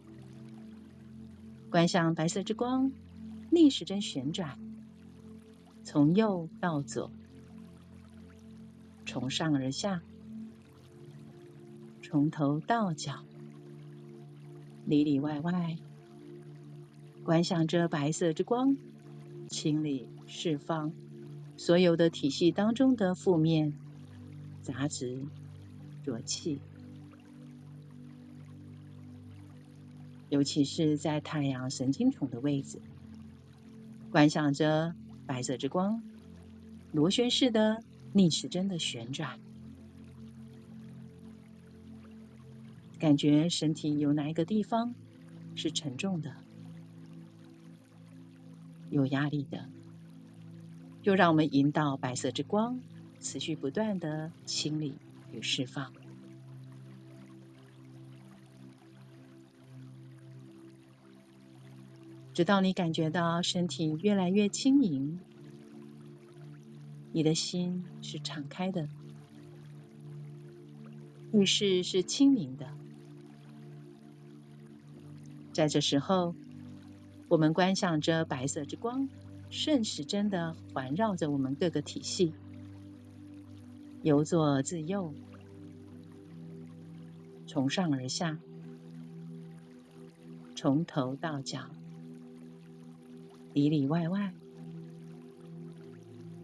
[1.70, 2.92] 观想白色之光
[3.52, 4.58] 逆时针旋转，
[5.84, 7.12] 从右到左，
[9.06, 10.02] 从上而下，
[12.02, 13.24] 从头到脚，
[14.86, 15.78] 里里外外。
[17.24, 18.78] 观想着白色之光，
[19.50, 20.92] 清理释放。
[21.58, 23.74] 所有的体系当中的负面
[24.62, 25.20] 杂质、
[26.04, 26.60] 浊气，
[30.28, 32.80] 尤其是在太阳神经丛的位置，
[34.12, 34.94] 观想着
[35.26, 36.04] 白色之光，
[36.92, 39.40] 螺旋式的逆时针的旋转，
[43.00, 44.96] 感觉身体有哪一个地方
[45.56, 46.34] 是沉重的、
[48.90, 49.70] 有压力的。
[51.04, 52.80] 又让我们引导白色之光
[53.20, 54.96] 持续不断的清理
[55.32, 55.94] 与释放，
[62.34, 65.20] 直到你感觉到身体越来越轻盈，
[67.12, 68.90] 你的心是敞开的，
[71.32, 72.68] 意识是清明的。
[75.56, 76.36] 在这时候，
[77.30, 79.08] 我们观想着白色之光。
[79.50, 82.34] 顺时针的环绕着我们各个体系，
[84.02, 85.14] 由左至右，
[87.48, 88.38] 从上而下，
[90.56, 91.70] 从头到脚，
[93.54, 94.34] 里里外外，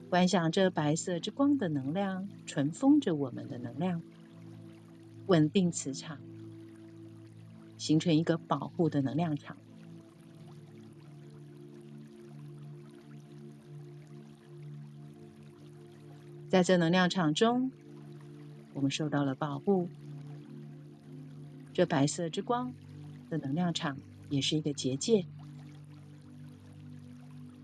[0.09, 4.01] 观想着白色之光的能量，尘封着我们的能量，
[5.25, 6.19] 稳定磁场，
[7.81, 9.57] 形成一个保护的能量场。
[16.47, 17.71] 在这能量场中，
[18.75, 19.89] 我们受到了保护。
[21.73, 22.71] 这白色之光
[23.31, 23.97] 的能量场
[24.29, 25.25] 也是一个结界，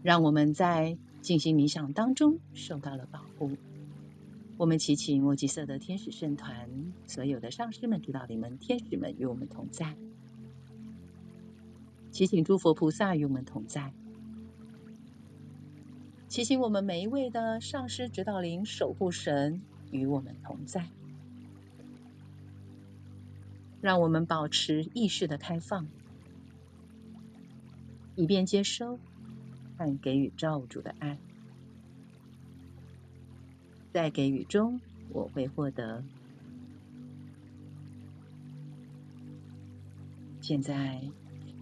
[0.02, 3.52] 让我们在进行冥想当中受到了保护。
[4.58, 9.96] 我们祈请墨吉色的天使圣团，所有的上师们、指导灵们、天使们与我们同在。
[12.12, 13.94] 祈请诸佛菩萨与我们同在。
[16.28, 20.88] 祈请我们每一位的上师、指导灵、守护神与我们同在。
[23.80, 25.88] 让我们保持意识的开放，
[28.16, 28.98] 以便接收
[29.78, 31.20] 和给予造物主的爱。
[33.98, 34.80] 在给予中，
[35.10, 36.04] 我会获得。
[40.40, 41.02] 现在，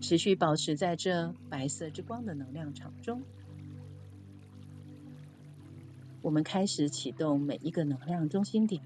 [0.02, 3.22] 持续保持在这白色之光的能量场中。
[6.22, 8.82] 我们开始启动每一个能量中心点。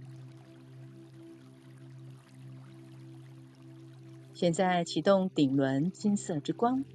[4.35, 6.85] 现在启动顶轮金色之光，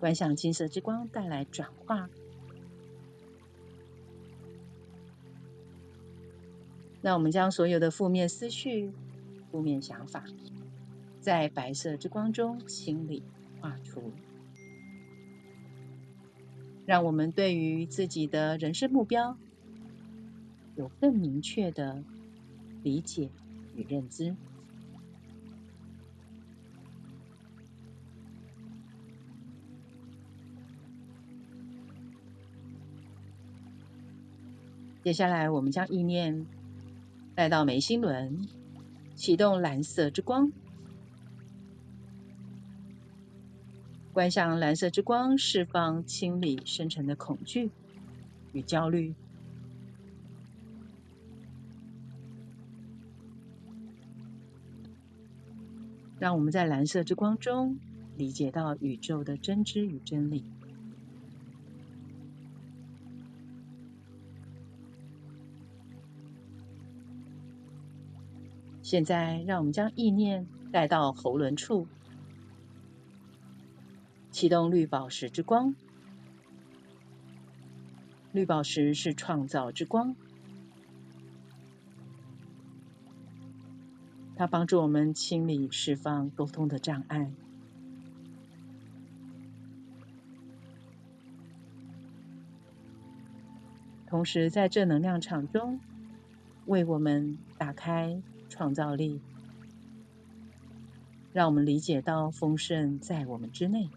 [0.00, 2.10] 观想金色之光带来转化。
[7.04, 8.90] 那我们将所有的负面思绪、
[9.50, 10.24] 负面想法，
[11.20, 13.22] 在白色之光中清理、
[13.60, 14.10] 画除，
[16.86, 19.36] 让我们对于自己的人生目标
[20.76, 22.02] 有更明确的
[22.82, 23.28] 理解。
[23.76, 24.34] 与认知。
[35.02, 36.46] 接下来，我们将意念
[37.34, 38.48] 带到眉心轮，
[39.16, 40.52] 启动蓝色之光，
[44.12, 47.70] 观想蓝色之光释放、清理深层的恐惧
[48.52, 49.14] 与焦虑。
[56.20, 57.76] 让我们在蓝色之光中
[58.16, 60.44] 理解到宇宙的真知与真理。
[68.94, 71.88] 现在，让我们将意念带到喉轮处，
[74.30, 75.74] 启动绿宝石之光。
[78.30, 80.14] 绿宝石是创造之光。
[84.36, 87.32] 它帮助我们清理、释放沟通的障碍，
[94.06, 95.80] 同时在这能量场中，
[96.66, 98.22] 为我们打开
[98.54, 99.20] 创造力，
[101.32, 103.88] 让我们理解到丰盛在我们之内。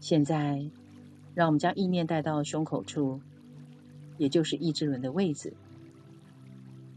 [0.00, 0.70] 现在，
[1.34, 3.20] 让我们将意念带到胸口处。
[4.16, 5.52] 也就是意志轮的位置，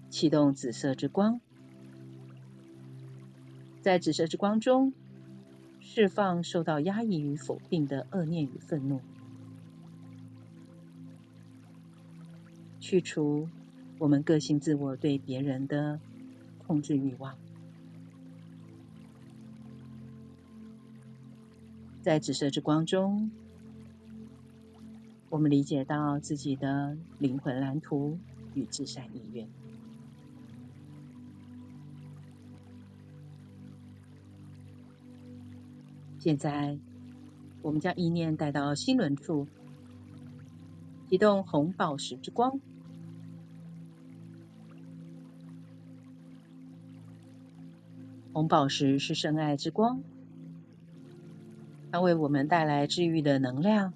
[0.10, 1.42] 启动紫色之光，
[3.82, 4.94] 在紫色之光中
[5.82, 9.02] 释放受到压抑与否定的恶念与愤怒，
[12.90, 13.48] 去除
[14.00, 16.00] 我们个性自我对别人的
[16.66, 17.38] 控制欲望，
[22.02, 23.30] 在紫色之光中。
[25.30, 28.18] 我们理解到自己的灵魂蓝图
[28.56, 29.48] 与至善意愿。
[36.18, 36.80] 现在，
[37.62, 39.48] 我们将意念带到心轮处，
[41.08, 42.60] 启动红宝石之光。
[48.40, 50.02] 红宝石是圣爱之光，
[51.92, 53.92] 它为我们带来治愈的能量。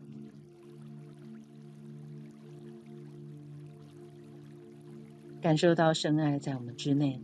[5.42, 7.22] 感受到圣爱在我们之内。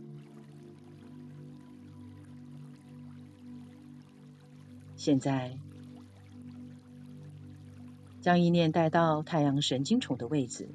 [4.96, 5.58] 现在，
[8.22, 10.70] 将意念带到太阳神经丛的位置，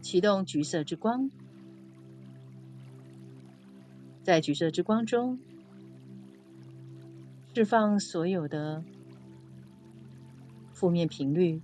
[0.00, 1.30] 启动橘色之光。
[4.22, 5.38] 在橘色之光中，
[7.54, 8.84] 释放所有的
[10.72, 11.62] 负面频率，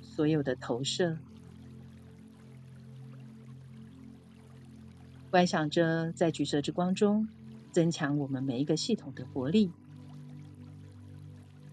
[0.00, 1.18] 所有的投射。
[5.30, 7.28] 观想着在橘色之光中，
[7.72, 9.70] 增强我们每一个系统的活力，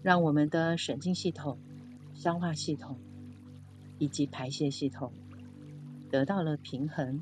[0.02, 1.58] 让我们的神经系统、
[2.14, 2.98] 消化系统
[3.98, 5.12] 以及排泄系统
[6.10, 7.20] 得到了平衡。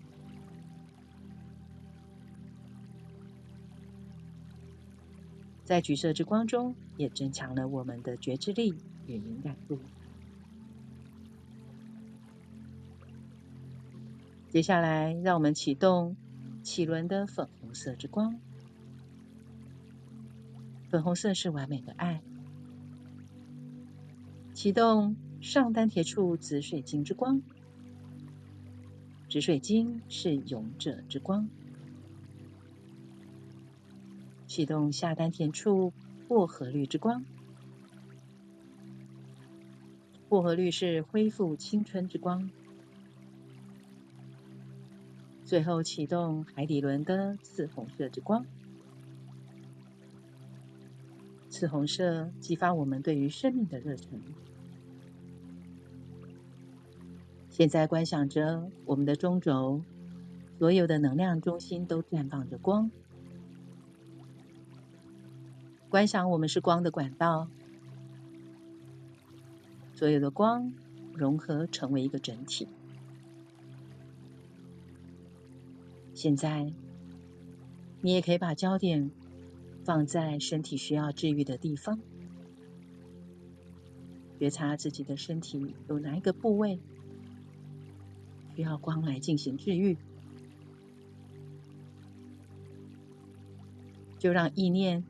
[5.67, 8.75] 在橘色之光中，也增强了我们的觉知力
[9.07, 9.79] 与敏感度。
[14.49, 16.17] 接下来，让我们启动。
[16.65, 18.41] 脐轮的粉红色之光，
[20.91, 22.21] 粉红色是完美的爱，
[24.53, 27.41] 启动上丹田处紫水晶之光，
[29.31, 31.49] 紫水晶是勇者之光。
[34.57, 35.93] 启动下丹田处
[36.29, 37.27] 薄荷绿之光，
[40.31, 42.49] 薄荷绿是恢复青春之光。
[45.45, 48.47] 最后启动海底轮的赤红色之光，
[51.51, 54.23] 赤红色激发我们对于生命的热忱。
[57.51, 59.83] 现在观想着我们的中轴，
[60.59, 62.91] 所有的能量中心都绽放着光。
[65.97, 67.49] 观想我们是光的管道，
[69.95, 70.75] 所有的光
[71.15, 72.69] 融合成为一个整体。
[76.13, 76.71] 现在，
[78.03, 79.11] 你也可以把焦点
[79.87, 81.99] 放在身体需要治愈的地方，
[84.39, 86.79] 觉察自己的身体有哪一个部位
[88.55, 89.97] 需要光来进行治愈，
[94.19, 95.03] 就让意念。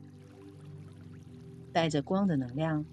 [1.77, 2.83] 带着光的能量，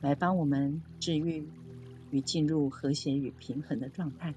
[0.00, 1.46] 来帮我们治愈
[2.10, 4.34] 与进入和谐与平衡的状态。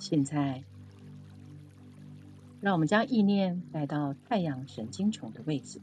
[0.00, 0.64] 现在，
[2.60, 5.80] 让我们将意念带到太阳神经丛的位置。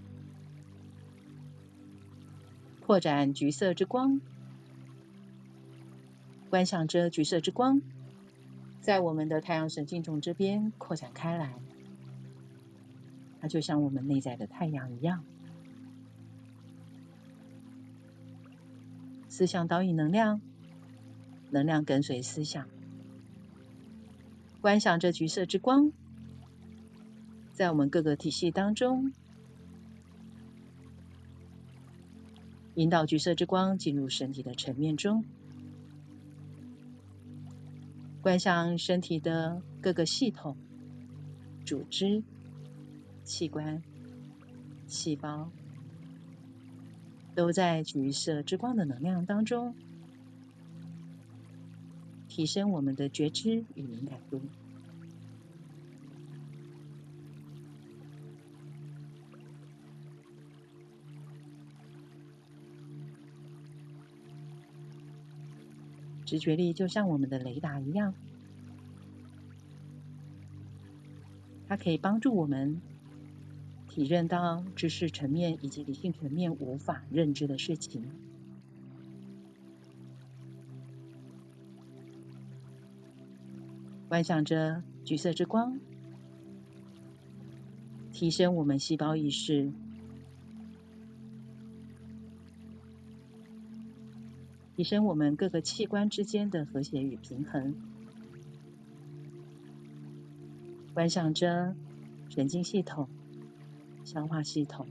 [2.87, 4.21] 扩展橘色之光，
[6.49, 7.81] 观想着橘色之光
[8.79, 11.53] 在我们的太阳神经丛这边扩展开来，
[13.41, 15.25] 它就像我们内在的太阳一样。
[19.27, 20.39] 思想导引能量，
[21.49, 22.69] 能量跟随思想。
[24.61, 25.91] 观想着橘色之光
[27.51, 29.11] 在我们各个体系当中。
[32.77, 35.25] 引导橘色之光进入身体的层面中，
[38.21, 40.55] 观想身体的各个系统、
[41.65, 42.21] 组织、
[43.23, 43.81] 器官、
[44.85, 45.49] 细胞，
[47.33, 49.73] 都在橘色之光的能量当中，
[52.27, 54.39] 提升我们的觉知与敏感度。
[66.27, 68.13] 直觉力就像我们的雷达一样，
[71.69, 72.81] 它可以帮助我们
[73.87, 78.03] 体认到知识层面以及理性层面无法认知的事情。
[84.09, 85.79] 观想着橘色之光，
[88.11, 89.71] 提升我们细胞意识。
[94.77, 97.73] 提升我们各个器官之间的和谐与平衡。
[100.93, 101.75] 观想着
[102.29, 103.09] 神经系统、
[104.05, 104.85] 消化系统、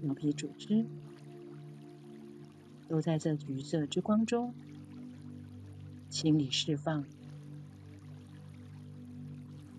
[0.00, 0.86] 表皮组织，
[2.88, 4.54] 都在这橘色之光中
[6.08, 7.04] 清理释放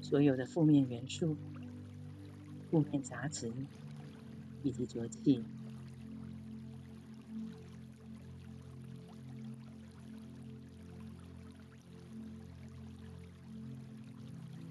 [0.02, 1.36] 所有的负面元素、
[2.70, 3.52] 负面杂质
[4.62, 5.44] 以及浊气。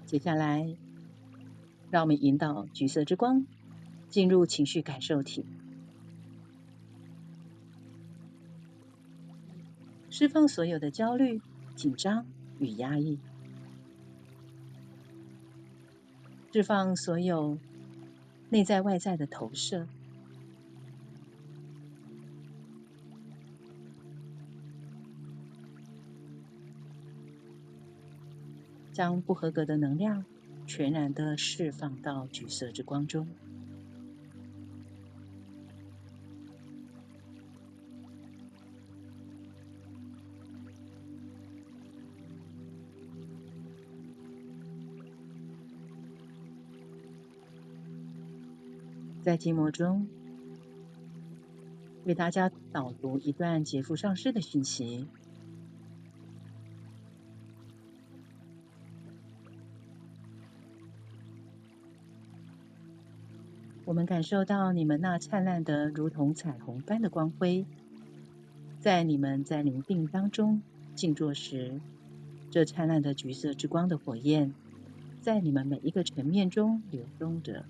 [0.07, 0.65] 接下来，
[1.91, 3.45] 让我们引导橘色之光
[4.09, 5.45] 进入情绪感受体，
[10.09, 11.41] 释放所有的焦虑、
[11.75, 12.25] 紧张
[12.57, 13.19] 与压抑，
[16.53, 17.57] 释放所有
[18.49, 19.85] 内在外在的投射。
[28.97, 30.25] 将不合格的能量
[30.65, 33.27] 全然的释放到橘色之光中。
[49.21, 50.07] 在寂寞中，
[52.05, 55.05] 为大家导读一段杰夫上师的讯息。
[63.87, 67.65] 我们感受到你们那灿烂的如同彩虹般的光辉，
[68.81, 70.61] 在你们在宁静当中
[70.93, 71.79] 静坐时，
[72.51, 74.53] 这灿烂的橘色之光的火焰，
[75.21, 77.63] 在你们每一个层面中流动着。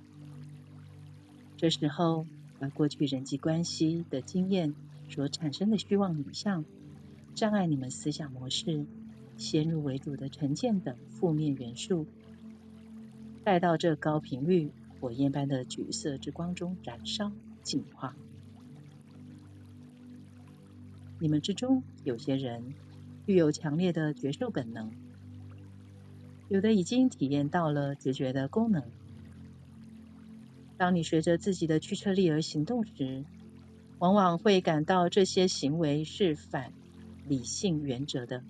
[1.56, 2.26] 这时候，
[2.58, 4.74] 把过去人际关系的经验
[5.12, 6.66] 所产生的虚妄影像、
[7.36, 8.88] 障碍你们思想模式、
[9.38, 12.08] 先入为主的成见等负面元素，
[13.44, 17.32] 带到这高频率火焰般的橘色之光中燃烧
[17.64, 18.16] 进化。
[21.20, 22.74] 你们之中有些人
[23.26, 24.92] 具有强烈的觉受本能，
[26.48, 28.84] 有的已经体验到了直觉的功能。
[30.78, 33.26] 当你随着自己的驱车力而行动时，
[33.98, 36.72] 往往会感到这些行为是反
[37.28, 38.44] 理性原则的。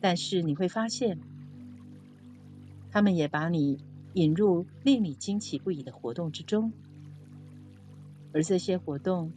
[0.00, 1.18] 但是你会发现，
[2.90, 3.78] 他们也把你
[4.14, 6.72] 引入令你惊奇不已的活动之中，
[8.32, 9.32] 而这些活动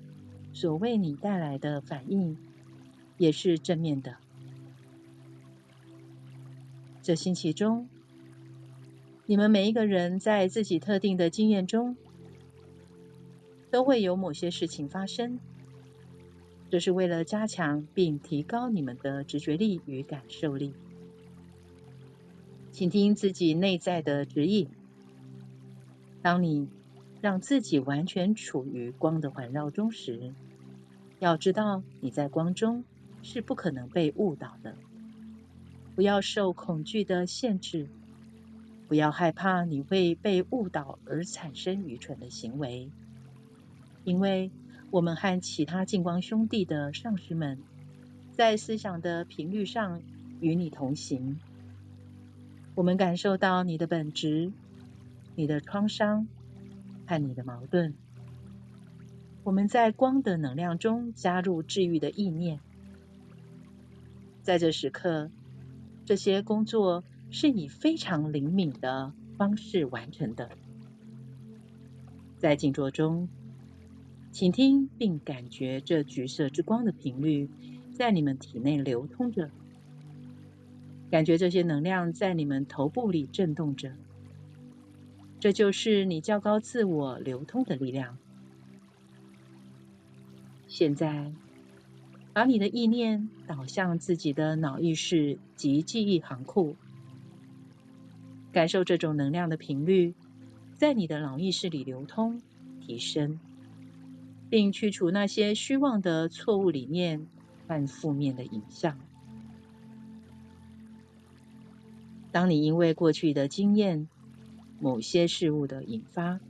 [0.53, 2.37] 所为你带来的反应
[3.17, 4.17] 也是正面的。
[7.01, 7.87] 这星期中，
[9.25, 11.95] 你们每一个人在自己特定的经验中，
[13.71, 15.39] 都会有某些事情发生。
[16.71, 20.73] 这是为了加强并提高你们的直觉力与感受力。
[22.75, 24.67] 请听自己内在的指引。
[26.21, 26.67] 当你
[27.21, 30.33] 让自己完全处于光的环绕中时，
[31.19, 32.83] 要知道你在光中
[33.23, 34.75] 是不可能被误导的。
[35.95, 37.87] 不要受恐惧的限制。
[38.89, 42.89] 不要害怕你会被误导而产生愚蠢的行为，
[44.03, 44.51] 因为
[44.91, 47.57] 我们和其他净光兄弟的上师们
[48.33, 50.01] 在思想的频率上
[50.41, 51.39] 与你同行。
[52.75, 54.51] 我们感受到你的本质、
[55.35, 56.27] 你的创伤
[57.07, 57.95] 和你的矛盾。
[59.43, 62.59] 我们在光的能量中加入治愈的意念。
[64.43, 65.31] 在这时刻，
[66.05, 67.03] 这些工作。
[67.31, 70.51] 是以非常灵敏的方式完成的。
[72.37, 73.27] 在静坐中，
[74.31, 77.49] 请听并感觉这橘色之光的频率
[77.91, 79.49] 在你们体内流通着，
[81.11, 83.93] 感觉这些能量在你们头部里震动着。
[85.39, 88.17] 这就是你较高自我流通的力量。
[90.67, 91.31] 现在，
[92.33, 96.75] 把你的意念导向自己的脑意识及记忆行库。
[98.51, 100.15] 感受这种能量的频率
[100.75, 102.41] 在你的脑意识里流通、
[102.81, 103.39] 提升，
[104.49, 107.27] 并去除那些虚妄的错误理念
[107.67, 108.97] 和负面的影像。
[112.35, 114.09] 当你因为过去的经验、
[114.81, 116.41] 某些事物的引发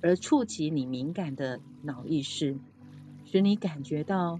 [0.00, 2.56] 而触及你敏感的脑意识，
[3.24, 4.38] 使你感觉到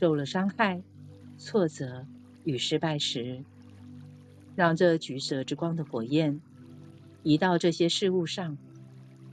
[0.00, 0.80] 受了伤害、
[1.36, 2.06] 挫折
[2.44, 3.44] 与失败时，
[4.56, 6.40] 让这橘色之光的火焰
[7.22, 8.56] 移到这些事物上，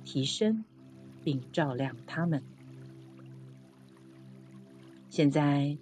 [0.04, 0.66] 提升
[1.24, 2.44] 并照亮它们。
[5.10, 5.78] 现在，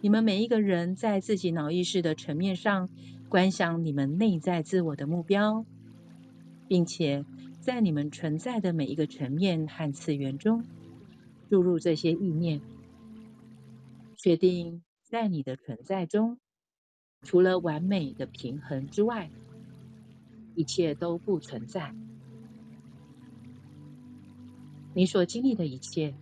[0.00, 2.88] 你们每一个人在自己脑意识的层面上
[3.28, 5.66] 观想你们内在自我的目标，
[6.68, 7.24] 并且
[7.60, 10.64] 在你们存在的每一个层面和次元中
[11.50, 12.60] 注入这些意念，
[14.16, 16.38] 确定在你的存在中。
[17.22, 19.30] 除了完美的平衡之外，
[20.54, 21.92] 一切都不存在。
[24.94, 26.14] 你所经历的一切，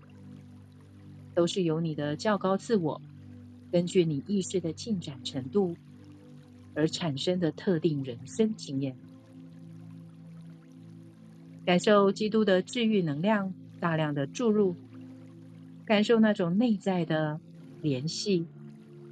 [1.35, 3.03] 都是由你的较高自我，
[3.71, 5.77] 根据你意识的进展程度
[6.75, 8.97] 而产生的特定人生经验。
[11.65, 14.77] 感受基督的治愈能量大量的注入，
[15.85, 17.41] 感受那种内在的
[17.81, 18.47] 联系。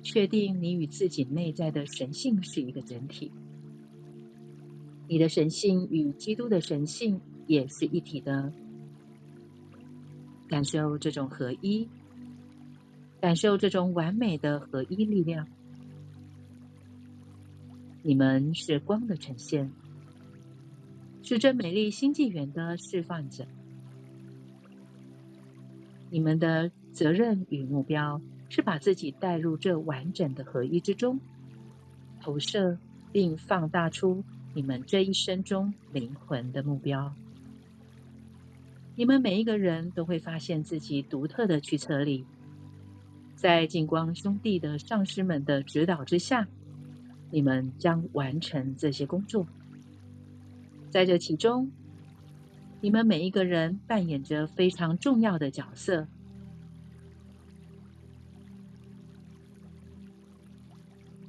[0.05, 3.31] 确定你与自己内在的神性是一个整体，
[5.07, 8.53] 你的神性与基督的神性也是一体的。
[10.49, 11.89] 感受这种合一，
[13.21, 15.47] 感受这种完美的合一力量。
[18.03, 19.73] 你们是光的呈现，
[21.23, 23.47] 是这美丽新纪元的释放者。
[26.11, 28.21] 你们的责任与目标。
[28.55, 31.21] 是把自己带入这完整的合一之中，
[32.21, 32.77] 投射
[33.11, 37.15] 并放大出你们这一生中灵魂的目标。
[38.95, 42.27] 你们每一个人都会发现自己独特的驱策力，
[43.37, 46.47] 在净光兄弟的上师们的指导之下，
[47.33, 49.47] 你们将完成这些工作。
[50.91, 51.73] 在这其中，
[52.83, 56.07] 你们每一个人扮演着非常重要的角色。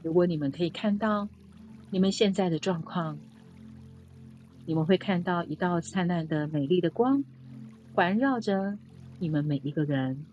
[0.03, 1.29] 如果你们可以看到
[1.89, 3.17] 你们现在的状况，
[4.65, 7.23] 你们会看到一道灿烂的、美丽的光
[7.93, 8.77] 环绕着
[9.19, 10.25] 你们每一个人。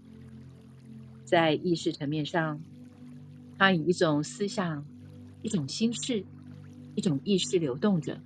[1.25, 2.61] 在意识层面上，
[3.57, 4.85] 它以一种思想。
[5.43, 6.25] 一种心事、
[6.95, 8.21] 一种意识流动着，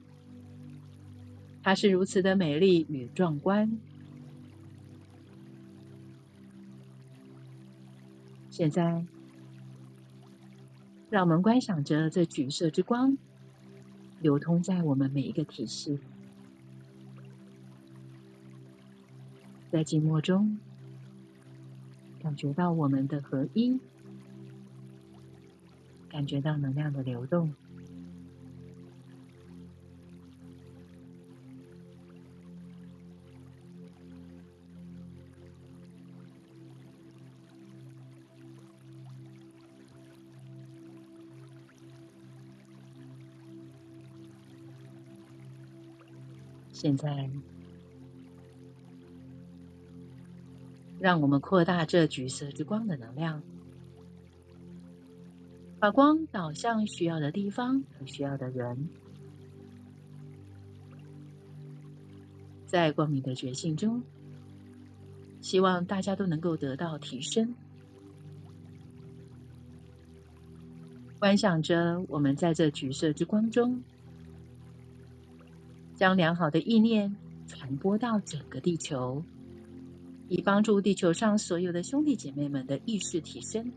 [1.63, 3.79] 它是如此的美丽与壮观。
[8.51, 9.05] 现在，
[11.11, 13.19] 让我们观想着这橘色之光
[14.21, 15.99] 流通在我们每一个体系，
[19.71, 20.59] 在静默中
[22.23, 23.81] 感觉到我们的合一，
[26.15, 27.53] 感觉到能量的流动。
[46.73, 47.29] 现在，
[51.01, 53.43] 让我们扩大这橘色之光的能量，
[55.85, 58.89] 把光导向需要的地方和需要的人，
[62.65, 64.03] 在光明的觉醒中，
[65.43, 67.55] 希望大家都能够得到提升。
[71.19, 73.83] 观想着我们在这橘色之光中。
[75.97, 77.15] 将良好的意念
[77.47, 79.23] 传播到整个地球，
[80.29, 83.71] 以帮助地球上所有的兄弟姐妹们的意识提升。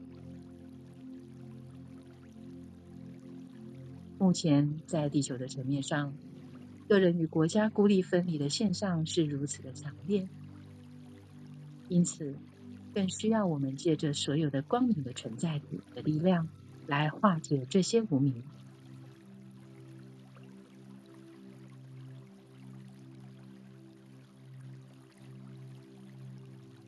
[4.27, 6.13] 目前在地球的层面上，
[6.89, 10.27] 个人与国家孤立分离的现象是如此的强烈，
[11.87, 12.35] 因此
[12.93, 16.49] 更需要我们借着所有的光明的存在体的力量，
[16.87, 18.43] 来化解这些无明。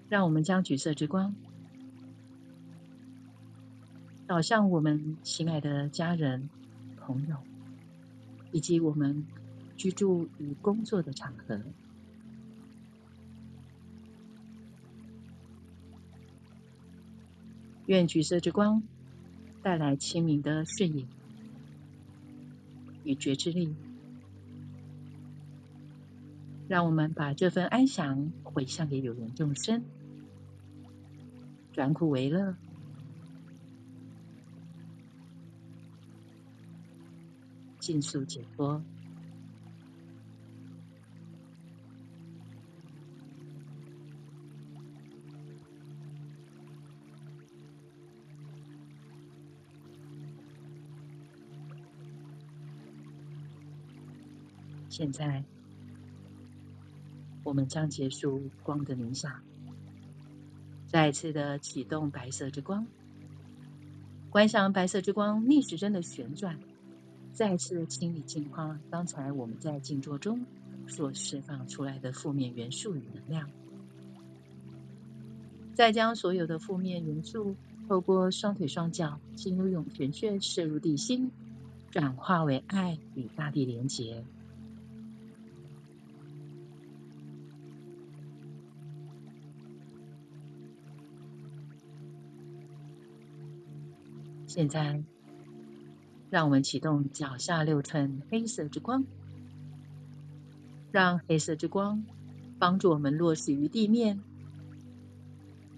[0.10, 1.34] 让我们将橘色之光
[4.28, 6.50] 导向我们亲爱的家人、
[7.10, 7.38] 朋友，
[8.52, 9.26] 以及我们
[9.76, 11.60] 居住与工作的场合。
[17.88, 18.84] 愿橘色之光
[19.64, 21.08] 带来清明的视野
[23.04, 23.74] 与觉知力，
[26.68, 29.84] 让我们把这份安详回向给有缘众生。
[31.74, 32.56] 转苦为乐，
[37.90, 38.84] 尽速解脱。
[54.88, 55.44] 现在，
[57.44, 59.42] 我们将结束光的冥想。
[60.86, 62.86] 再次的启动白色之光，
[64.30, 66.60] 观想白色之光逆时针的旋转，
[67.40, 70.46] 再次清理净化刚才我们在静坐中
[70.90, 73.50] 所释放出来的负面元素与能量，
[75.74, 77.56] 再将所有的负面元素
[77.88, 81.32] 透过双腿双脚进入涌泉穴射入地心，
[81.92, 84.26] 转化为爱与大地连结。
[94.46, 95.02] 现在，
[96.30, 99.06] 让我们启动脚下六寸黑色之光，
[100.92, 102.04] 让黑色之光
[102.60, 104.22] 帮助我们落实于地面。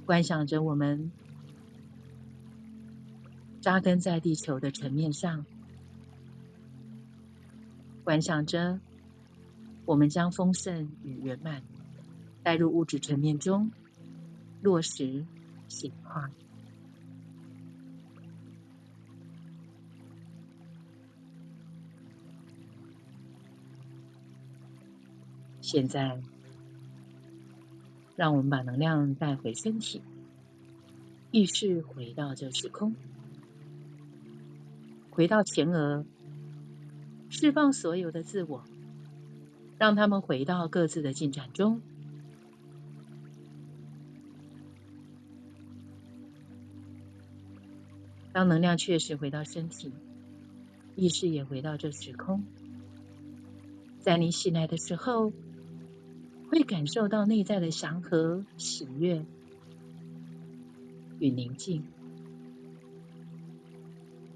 [0.05, 1.11] 观想着我们
[3.61, 5.45] 扎根在地球的层面上，
[8.03, 8.79] 观想着
[9.85, 11.61] 我们将丰盛与圆满
[12.43, 13.71] 带入物质层面中，
[14.61, 15.25] 落实
[15.69, 16.29] 显化。
[25.71, 26.19] 现在，
[28.17, 30.01] 让我们把能量带回身体，
[31.31, 32.93] 意识回到这时空，
[35.11, 36.03] 回到前额，
[37.29, 38.65] 释放所有的自我，
[39.77, 41.79] 让他们回到各自的进展中。
[48.33, 49.93] 当能量确实回到身体，
[50.97, 52.43] 意识也回到这时空，
[54.01, 55.31] 在你醒来的时候。
[56.51, 59.25] 会感受到内在的祥和、喜悦
[61.17, 61.85] 与宁静。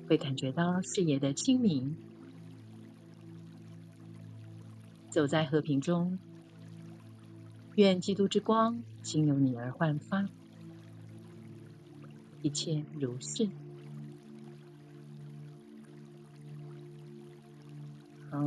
[0.08, 1.98] 会感觉到视野的清明，
[5.10, 6.18] 走在和平中。
[7.76, 10.26] 愿基督之光经由你而焕发，
[12.42, 13.50] 一切如是。
[18.32, 18.40] 好，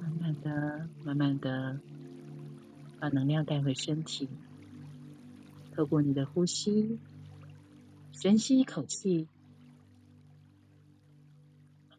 [0.00, 1.78] 慢慢的、慢慢的
[3.06, 4.28] 把能量带回身体，
[5.76, 6.98] 透过你的呼吸，
[8.10, 9.28] 深吸一口气。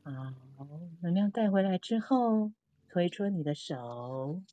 [0.03, 0.11] 好，
[0.99, 2.51] 能量带回来之后，
[2.89, 4.43] 搓一搓你的手，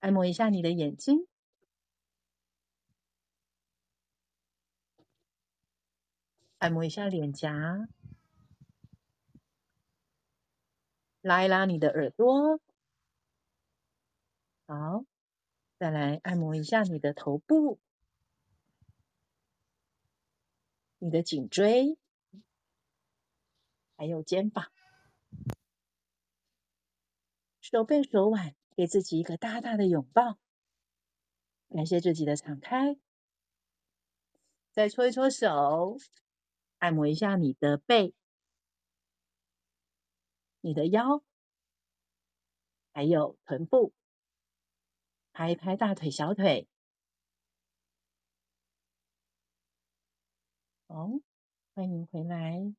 [0.00, 1.26] 按摩一下你的眼睛，
[6.58, 7.88] 按摩一下脸颊，
[11.22, 12.60] 拉一拉你的耳朵。
[14.70, 15.04] 好，
[15.80, 17.80] 再来按摩一下你的头部，
[21.00, 21.98] 你的颈椎。
[23.96, 24.70] 还有肩膀、
[27.60, 30.38] 手背、手腕，给自己一个大大的拥抱，
[31.70, 32.96] 感谢自己的敞开。
[34.70, 35.96] 再搓一搓手，
[36.78, 38.14] 按摩一下你的背、
[40.60, 41.24] 你的腰，
[42.92, 43.92] 还有臀部，
[45.40, 46.68] 拍一拍大腿、小腿。
[50.88, 51.22] 哦，
[51.74, 52.74] 欢迎回来。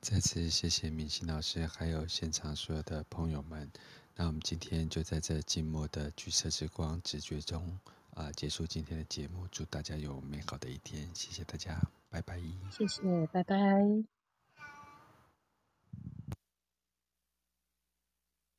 [0.00, 3.70] 再次谢谢明心老师，还有现场所有的朋友们。
[4.16, 7.78] 那我们今天就在这静默的橘色之光直觉中
[8.10, 9.46] 啊、呃，结束今天的节目。
[9.52, 12.40] 祝大家有美好的一天，谢谢大家，拜拜。
[12.72, 14.15] 谢谢，拜拜。